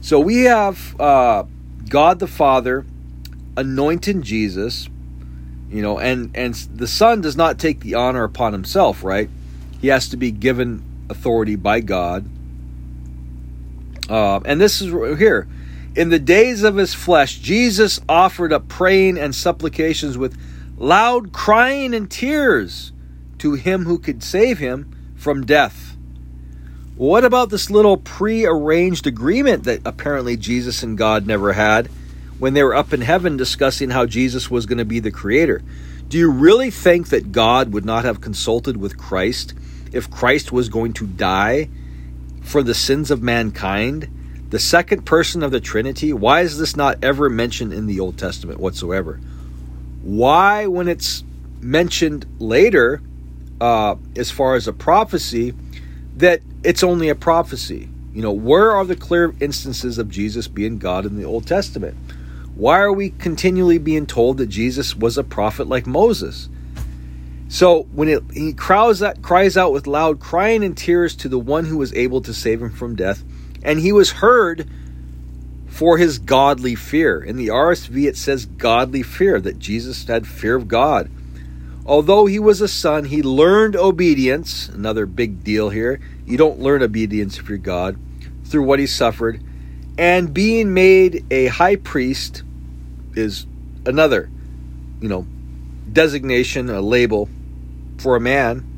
So 0.00 0.20
we 0.20 0.42
have 0.42 1.00
uh, 1.00 1.44
God 1.88 2.18
the 2.18 2.26
Father 2.26 2.84
anointing 3.56 4.22
Jesus, 4.22 4.88
you 5.70 5.80
know, 5.82 5.98
and 5.98 6.30
and 6.36 6.54
the 6.54 6.86
Son 6.86 7.22
does 7.22 7.36
not 7.36 7.58
take 7.58 7.80
the 7.80 7.94
honor 7.94 8.22
upon 8.24 8.52
himself, 8.52 9.02
right? 9.02 9.30
He 9.80 9.88
has 9.88 10.08
to 10.10 10.16
be 10.16 10.30
given 10.30 10.82
authority 11.08 11.56
by 11.56 11.80
God. 11.80 12.28
Uh, 14.08 14.40
and 14.44 14.60
this 14.60 14.82
is 14.82 14.92
here. 15.18 15.48
In 15.96 16.10
the 16.10 16.18
days 16.18 16.62
of 16.62 16.76
his 16.76 16.92
flesh, 16.92 17.38
Jesus 17.38 18.00
offered 18.08 18.52
up 18.52 18.68
praying 18.68 19.16
and 19.16 19.34
supplications 19.34 20.18
with 20.18 20.36
loud 20.76 21.32
crying 21.32 21.94
and 21.94 22.10
tears 22.10 22.92
to 23.38 23.54
him 23.54 23.84
who 23.84 23.98
could 23.98 24.22
save 24.22 24.58
him 24.58 24.90
from 25.14 25.46
death. 25.46 25.93
What 26.96 27.24
about 27.24 27.50
this 27.50 27.70
little 27.70 27.96
pre-arranged 27.96 29.08
agreement 29.08 29.64
that 29.64 29.80
apparently 29.84 30.36
Jesus 30.36 30.84
and 30.84 30.96
God 30.96 31.26
never 31.26 31.52
had 31.52 31.88
when 32.38 32.54
they 32.54 32.62
were 32.62 32.74
up 32.74 32.92
in 32.92 33.00
heaven 33.00 33.36
discussing 33.36 33.90
how 33.90 34.06
Jesus 34.06 34.48
was 34.48 34.64
going 34.64 34.78
to 34.78 34.84
be 34.84 35.00
the 35.00 35.10
creator? 35.10 35.60
Do 36.08 36.18
you 36.18 36.30
really 36.30 36.70
think 36.70 37.08
that 37.08 37.32
God 37.32 37.72
would 37.72 37.84
not 37.84 38.04
have 38.04 38.20
consulted 38.20 38.76
with 38.76 38.96
Christ 38.96 39.54
if 39.92 40.08
Christ 40.08 40.52
was 40.52 40.68
going 40.68 40.92
to 40.94 41.06
die 41.06 41.68
for 42.42 42.62
the 42.62 42.74
sins 42.74 43.10
of 43.10 43.22
mankind? 43.22 44.08
The 44.50 44.60
second 44.60 45.04
person 45.04 45.42
of 45.42 45.50
the 45.50 45.60
Trinity? 45.60 46.12
Why 46.12 46.42
is 46.42 46.58
this 46.58 46.76
not 46.76 47.02
ever 47.02 47.28
mentioned 47.28 47.72
in 47.72 47.86
the 47.86 47.98
Old 47.98 48.18
Testament 48.18 48.60
whatsoever? 48.60 49.18
Why, 50.02 50.68
when 50.68 50.86
it's 50.86 51.24
mentioned 51.60 52.24
later, 52.38 53.02
uh, 53.60 53.96
as 54.14 54.30
far 54.30 54.54
as 54.54 54.68
a 54.68 54.72
prophecy, 54.72 55.54
that 56.18 56.40
it's 56.64 56.82
only 56.82 57.08
a 57.08 57.14
prophecy. 57.14 57.88
You 58.12 58.22
know, 58.22 58.32
where 58.32 58.72
are 58.72 58.84
the 58.84 58.96
clear 58.96 59.34
instances 59.40 59.98
of 59.98 60.08
Jesus 60.08 60.48
being 60.48 60.78
God 60.78 61.04
in 61.04 61.16
the 61.16 61.24
Old 61.24 61.46
Testament? 61.46 61.96
Why 62.54 62.78
are 62.78 62.92
we 62.92 63.10
continually 63.10 63.78
being 63.78 64.06
told 64.06 64.38
that 64.38 64.46
Jesus 64.46 64.94
was 64.94 65.18
a 65.18 65.24
prophet 65.24 65.66
like 65.68 65.86
Moses? 65.86 66.48
So 67.48 67.82
when 67.92 68.08
it, 68.08 68.22
he 68.32 68.52
cries 68.52 69.02
out, 69.02 69.20
cries 69.22 69.56
out 69.56 69.72
with 69.72 69.86
loud 69.86 70.20
crying 70.20 70.64
and 70.64 70.76
tears 70.76 71.14
to 71.16 71.28
the 71.28 71.38
one 71.38 71.66
who 71.66 71.76
was 71.76 71.92
able 71.94 72.20
to 72.22 72.32
save 72.32 72.62
him 72.62 72.70
from 72.70 72.96
death, 72.96 73.22
and 73.62 73.80
he 73.80 73.92
was 73.92 74.12
heard 74.12 74.68
for 75.66 75.98
his 75.98 76.18
godly 76.18 76.76
fear. 76.76 77.22
In 77.22 77.36
the 77.36 77.48
RSV, 77.48 78.06
it 78.06 78.16
says 78.16 78.46
godly 78.46 79.02
fear, 79.02 79.40
that 79.40 79.58
Jesus 79.58 80.04
had 80.06 80.26
fear 80.26 80.54
of 80.54 80.68
God. 80.68 81.10
Although 81.86 82.26
he 82.26 82.38
was 82.38 82.60
a 82.60 82.68
son, 82.68 83.04
he 83.04 83.22
learned 83.22 83.76
obedience, 83.76 84.68
another 84.68 85.06
big 85.06 85.44
deal 85.44 85.68
here. 85.68 86.00
You 86.26 86.36
don't 86.36 86.58
learn 86.58 86.82
obedience 86.82 87.38
if 87.38 87.48
you're 87.48 87.58
God, 87.58 87.98
through 88.44 88.62
what 88.62 88.78
he 88.78 88.86
suffered. 88.86 89.42
And 89.98 90.32
being 90.32 90.72
made 90.72 91.24
a 91.30 91.46
high 91.46 91.76
priest 91.76 92.42
is 93.14 93.46
another, 93.86 94.30
you 95.00 95.08
know, 95.08 95.26
designation, 95.92 96.70
a 96.70 96.80
label 96.80 97.28
for 97.98 98.16
a 98.16 98.20
man. 98.20 98.70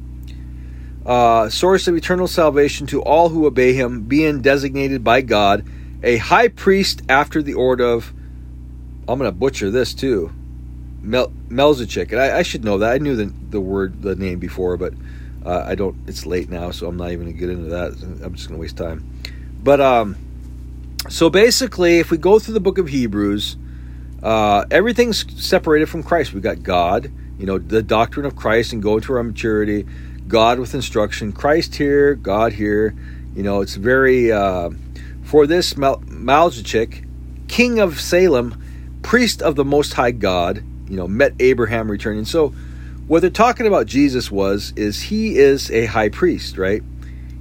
Uh, 1.07 1.49
source 1.49 1.87
of 1.87 1.95
eternal 1.95 2.27
salvation 2.27 2.87
to 2.89 3.01
all 3.03 3.29
who 3.29 3.47
obey 3.47 3.73
him, 3.73 4.03
being 4.03 4.43
designated 4.43 5.05
by 5.05 5.21
God 5.21 5.65
a 6.03 6.17
high 6.19 6.49
priest 6.49 7.03
after 7.09 7.43
the 7.43 7.55
order 7.55 7.85
of, 7.85 8.13
I'm 9.09 9.19
going 9.19 9.31
to 9.31 9.37
butcher 9.37 9.71
this 9.71 9.95
too, 9.95 10.33
Mel- 11.07 11.33
Melchizedek, 11.49 12.13
and 12.13 12.21
I, 12.21 12.39
I, 12.39 12.43
should 12.43 12.65
know 12.65 12.79
that. 12.79 12.93
I 12.93 12.99
knew 12.99 13.15
the 13.15 13.33
the 13.51 13.61
word, 13.61 14.03
the 14.03 14.17
name 14.17 14.41
before, 14.41 14.77
but 14.77 14.93
uh, 15.45 15.65
I 15.65 15.77
don't. 15.77 15.97
It's 16.09 16.27
late 16.27 16.51
now, 16.51 16.73
so 16.73 16.89
I'm 16.89 16.97
not 16.97 17.13
even 17.13 17.27
gonna 17.27 17.39
get 17.39 17.49
into 17.49 17.71
that. 17.71 17.93
I'm 18.25 18.35
just 18.35 18.49
gonna 18.49 18.61
waste 18.61 18.77
time. 18.77 19.09
But 19.63 19.81
um, 19.81 20.17
so 21.09 21.31
basically, 21.31 22.01
if 22.01 22.11
we 22.11 22.19
go 22.19 22.39
through 22.39 22.55
the 22.55 22.61
book 22.61 22.79
of 22.79 22.89
Hebrews, 22.89 23.57
uh, 24.23 24.65
everything's 24.71 25.25
separated 25.43 25.89
from 25.89 26.03
Christ. 26.03 26.33
We 26.33 26.41
got 26.41 26.65
God, 26.65 27.11
you 27.39 27.47
know, 27.47 27.59
the 27.59 27.83
doctrine 27.83 28.27
of 28.27 28.35
Christ, 28.35 28.73
and 28.73 28.83
go 28.83 28.99
to 28.99 29.13
our 29.15 29.23
maturity. 29.23 29.87
God 30.27 30.59
with 30.59 30.75
instruction. 30.75 31.33
Christ 31.33 31.77
here, 31.77 32.17
God 32.17 32.55
here. 32.55 32.97
You 33.37 33.45
know, 33.45 33.61
it's 33.61 33.77
very 33.77 34.33
uh, 34.33 34.71
for 35.23 35.47
this 35.47 35.77
Mal- 35.77 36.03
king 37.47 37.79
of 37.79 38.01
Salem, 38.01 38.61
priest 39.03 39.41
of 39.41 39.55
the 39.55 39.65
Most 39.65 39.93
High 39.93 40.11
God 40.11 40.65
you 40.89 40.97
know, 40.97 41.09
met 41.09 41.35
Abraham 41.41 41.91
returning. 41.91 42.25
So 42.25 42.55
what 43.07 43.21
they're 43.21 43.31
talking 43.31 43.67
about 43.67 43.87
Jesus 43.87 44.31
was 44.31 44.73
is 44.77 45.01
he 45.01 45.39
is 45.39 45.71
a 45.71 45.87
high 45.87 46.09
priest, 46.09 46.59
right? 46.59 46.83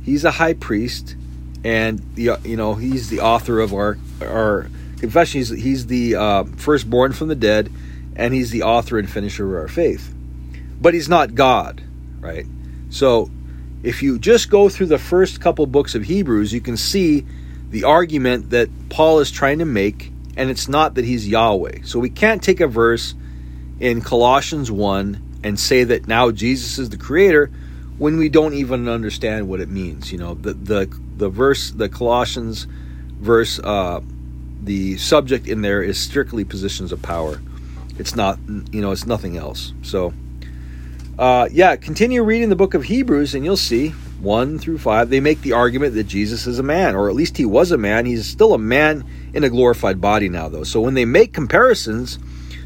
He's 0.03 0.23
a 0.23 0.31
high 0.31 0.53
priest, 0.53 1.15
and 1.63 1.99
the 2.15 2.37
you 2.43 2.55
know 2.55 2.75
he's 2.75 3.09
the 3.09 3.21
author 3.21 3.59
of 3.59 3.73
our 3.73 3.97
our 4.21 4.69
confession. 4.99 5.39
He's 5.39 5.49
he's 5.49 5.87
the 5.87 6.15
uh, 6.15 6.43
firstborn 6.57 7.13
from 7.13 7.27
the 7.29 7.35
dead, 7.35 7.71
and 8.15 8.33
he's 8.33 8.51
the 8.51 8.63
author 8.63 8.99
and 8.99 9.09
finisher 9.09 9.47
of 9.47 9.61
our 9.63 9.67
faith. 9.67 10.13
But 10.79 10.93
he's 10.93 11.09
not 11.09 11.33
God, 11.33 11.81
right? 12.19 12.45
So 12.89 13.31
if 13.81 14.03
you 14.03 14.19
just 14.19 14.49
go 14.49 14.69
through 14.69 14.87
the 14.87 14.99
first 14.99 15.41
couple 15.41 15.65
books 15.65 15.95
of 15.95 16.03
Hebrews, 16.03 16.53
you 16.53 16.61
can 16.61 16.77
see 16.77 17.25
the 17.71 17.83
argument 17.83 18.51
that 18.51 18.69
Paul 18.89 19.19
is 19.19 19.31
trying 19.31 19.59
to 19.59 19.65
make, 19.65 20.11
and 20.37 20.49
it's 20.49 20.67
not 20.67 20.95
that 20.95 21.05
he's 21.05 21.27
Yahweh. 21.27 21.79
So 21.83 21.99
we 21.99 22.09
can't 22.09 22.43
take 22.43 22.59
a 22.59 22.67
verse 22.67 23.15
in 23.79 24.01
Colossians 24.01 24.71
1 24.71 25.39
and 25.43 25.59
say 25.59 25.83
that 25.83 26.07
now 26.07 26.31
Jesus 26.31 26.77
is 26.77 26.89
the 26.89 26.97
creator 26.97 27.51
when 27.97 28.17
we 28.17 28.29
don't 28.29 28.53
even 28.53 28.87
understand 28.87 29.47
what 29.47 29.59
it 29.59 29.69
means. 29.69 30.11
You 30.11 30.17
know, 30.17 30.33
the 30.33 30.53
the 30.53 30.99
the 31.17 31.29
verse, 31.29 31.71
the 31.71 31.87
Colossians 31.87 32.67
verse, 33.19 33.59
uh, 33.59 34.01
the 34.63 34.97
subject 34.97 35.47
in 35.47 35.61
there 35.61 35.81
is 35.81 35.99
strictly 35.99 36.43
positions 36.43 36.91
of 36.91 37.01
power. 37.01 37.41
It's 37.97 38.15
not, 38.15 38.39
you 38.71 38.81
know, 38.81 38.91
it's 38.91 39.05
nothing 39.05 39.37
else. 39.37 39.73
So, 39.81 40.13
uh, 41.17 41.47
yeah, 41.51 41.77
continue 41.77 42.23
reading 42.23 42.49
the 42.49 42.57
book 42.57 42.73
of 42.73 42.83
Hebrews, 42.83 43.35
and 43.35 43.45
you'll 43.45 43.55
see 43.55 43.89
one 44.19 44.59
through 44.59 44.79
five. 44.79 45.09
They 45.09 45.21
make 45.21 45.41
the 45.41 45.53
argument 45.53 45.93
that 45.93 46.03
Jesus 46.05 46.45
is 46.45 46.59
a 46.59 46.63
man, 46.63 46.95
or 46.95 47.09
at 47.09 47.15
least 47.15 47.37
he 47.37 47.45
was 47.45 47.71
a 47.71 47.77
man. 47.77 48.05
He's 48.05 48.25
still 48.25 48.53
a 48.53 48.57
man 48.57 49.05
in 49.33 49.45
a 49.45 49.49
glorified 49.49 50.01
body 50.01 50.27
now, 50.27 50.49
though. 50.49 50.63
So 50.63 50.81
when 50.81 50.93
they 50.93 51.05
make 51.05 51.31
comparisons 51.31 52.19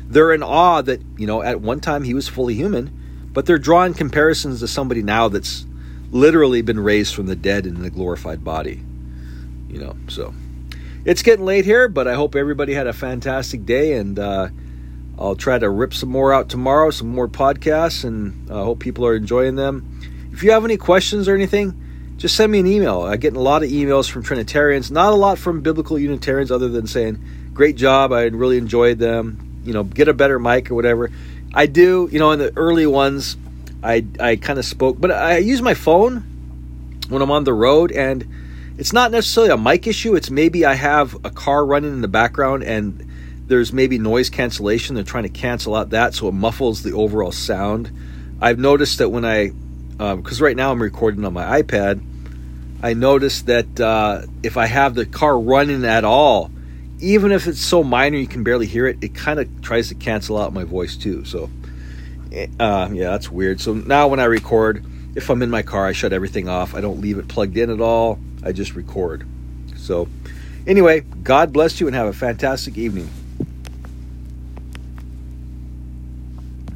they're 0.09 0.33
in 0.33 0.41
awe 0.41 0.81
that, 0.81 1.01
you 1.17 1.27
know, 1.27 1.41
at 1.41 1.61
one 1.61 1.79
time 1.79 2.03
he 2.03 2.15
was 2.15 2.27
fully 2.27 2.55
human, 2.55 2.91
but 3.31 3.45
they're 3.45 3.59
drawing 3.59 3.93
comparisons 3.93 4.59
to 4.59 4.67
somebody 4.67 5.03
now 5.03 5.29
that's 5.29 5.65
literally 6.11 6.63
been 6.63 6.79
raised 6.79 7.13
from 7.13 7.27
the 7.27 7.35
dead 7.35 7.67
in 7.67 7.85
a 7.85 7.91
glorified 7.91 8.43
body. 8.43 8.83
You 9.69 9.79
know, 9.79 9.95
so 10.07 10.33
it's 11.05 11.21
getting 11.21 11.45
late 11.45 11.63
here, 11.63 11.87
but 11.87 12.07
I 12.07 12.15
hope 12.15 12.35
everybody 12.35 12.73
had 12.73 12.87
a 12.87 12.93
fantastic 12.93 13.67
day 13.67 13.93
and 13.93 14.17
uh, 14.17 14.49
I'll 15.19 15.35
try 15.35 15.59
to 15.59 15.69
rip 15.69 15.93
some 15.93 16.09
more 16.09 16.33
out 16.33 16.49
tomorrow, 16.49 16.89
some 16.89 17.09
more 17.09 17.27
podcasts, 17.27 18.03
and 18.03 18.49
I 18.49 18.55
uh, 18.55 18.63
hope 18.63 18.79
people 18.79 19.05
are 19.05 19.15
enjoying 19.15 19.57
them. 19.57 20.01
If 20.31 20.41
you 20.41 20.51
have 20.51 20.65
any 20.65 20.77
questions 20.77 21.27
or 21.27 21.35
anything, 21.35 22.15
just 22.17 22.35
send 22.35 22.51
me 22.51 22.59
an 22.59 22.67
email. 22.67 23.03
I 23.03 23.17
get 23.17 23.35
a 23.35 23.39
lot 23.39 23.61
of 23.61 23.69
emails 23.69 24.09
from 24.09 24.23
Trinitarians, 24.23 24.89
not 24.89 25.13
a 25.13 25.15
lot 25.15 25.37
from 25.37 25.61
biblical 25.61 25.99
Unitarians, 25.99 26.51
other 26.51 26.67
than 26.67 26.87
saying, 26.87 27.23
Great 27.53 27.75
job, 27.75 28.11
I 28.11 28.23
really 28.23 28.57
enjoyed 28.57 28.97
them 28.97 29.48
you 29.69 29.73
know, 29.75 29.84
get 29.84 30.08
a 30.08 30.15
better 30.15 30.39
mic 30.39 30.71
or 30.71 30.75
whatever. 30.75 31.12
I 31.53 31.67
do, 31.67 32.10
you 32.12 32.17
know, 32.17 32.32
in 32.32 32.39
the 32.39 32.51
early 32.58 32.88
ones, 32.88 33.38
I 33.84 34.03
I 34.19 34.36
kind 34.36 34.58
of 34.58 34.65
spoke, 34.65 34.99
but 34.99 35.12
I 35.12 35.38
use 35.38 35.62
my 35.62 35.75
phone 35.75 36.23
when 37.08 37.21
I'm 37.21 37.29
on 37.29 37.43
the 37.43 37.53
road, 37.53 37.91
and 37.91 38.27
it's 38.79 38.91
not 38.91 39.12
necessarily 39.12 39.53
a 39.53 39.58
mic 39.58 39.86
issue. 39.86 40.15
It's 40.15 40.32
maybe 40.32 40.65
I 40.65 40.73
have 40.73 41.13
a 41.23 41.29
car 41.29 41.63
running 41.63 41.93
in 41.93 42.01
the 42.01 42.08
background, 42.08 42.63
and 42.63 43.08
there's 43.45 43.71
maybe 43.71 43.99
noise 43.99 44.32
cancellation. 44.32 44.95
They're 44.95 45.03
trying 45.03 45.25
to 45.25 45.29
cancel 45.29 45.75
out 45.75 45.91
that 45.91 46.15
so 46.15 46.27
it 46.29 46.34
muffles 46.34 46.82
the 46.82 46.93
overall 46.93 47.32
sound. 47.32 47.91
I've 48.41 48.58
noticed 48.58 48.97
that 48.97 49.10
when 49.10 49.23
I, 49.23 49.51
because 49.97 50.41
um, 50.41 50.43
right 50.43 50.58
now 50.58 50.71
I'm 50.71 50.82
recording 50.82 51.23
on 51.25 51.34
my 51.34 51.62
iPad, 51.62 52.03
I 52.82 52.95
noticed 52.95 53.45
that 53.45 53.79
uh, 53.79 54.23
if 54.41 54.58
I 54.58 54.65
have 54.65 54.95
the 54.95 55.05
car 55.05 55.39
running 55.39 55.86
at 55.86 56.03
all, 56.03 56.49
even 56.99 57.31
if 57.31 57.47
it's 57.47 57.62
so 57.62 57.83
minor 57.83 58.17
you 58.17 58.27
can 58.27 58.43
barely 58.43 58.65
hear 58.65 58.88
it, 58.88 58.97
it 59.01 59.15
kind 59.15 59.39
of 59.39 59.62
tries 59.62 59.88
to 59.89 59.95
cancel 59.95 60.38
out 60.38 60.53
my 60.53 60.63
voice 60.63 60.95
too. 60.95 61.25
So, 61.25 61.49
uh, 62.59 62.89
yeah, 62.91 63.12
that's 63.12 63.29
weird. 63.29 63.62
So 63.62 63.73
now 63.73 64.07
when 64.07 64.19
I 64.19 64.25
record, 64.25 64.85
if 65.15 65.29
I'm 65.29 65.41
in 65.41 65.49
my 65.49 65.62
car, 65.62 65.85
I 65.88 65.91
shut 65.91 66.13
everything 66.13 66.47
off. 66.47 66.75
I 66.75 66.81
don't 66.81 67.01
leave 67.01 67.17
it 67.17 67.27
plugged 67.27 67.57
in 67.57 67.69
at 67.69 67.81
all. 67.81 68.19
I 68.43 68.51
just 68.51 68.75
record. 68.75 69.27
So, 69.75 70.07
anyway, 70.67 71.01
God 71.01 71.51
bless 71.51 71.79
you 71.79 71.88
and 71.88 71.95
have 71.95 72.07
a 72.07 72.13
fantastic 72.13 72.77
evening. 72.77 73.09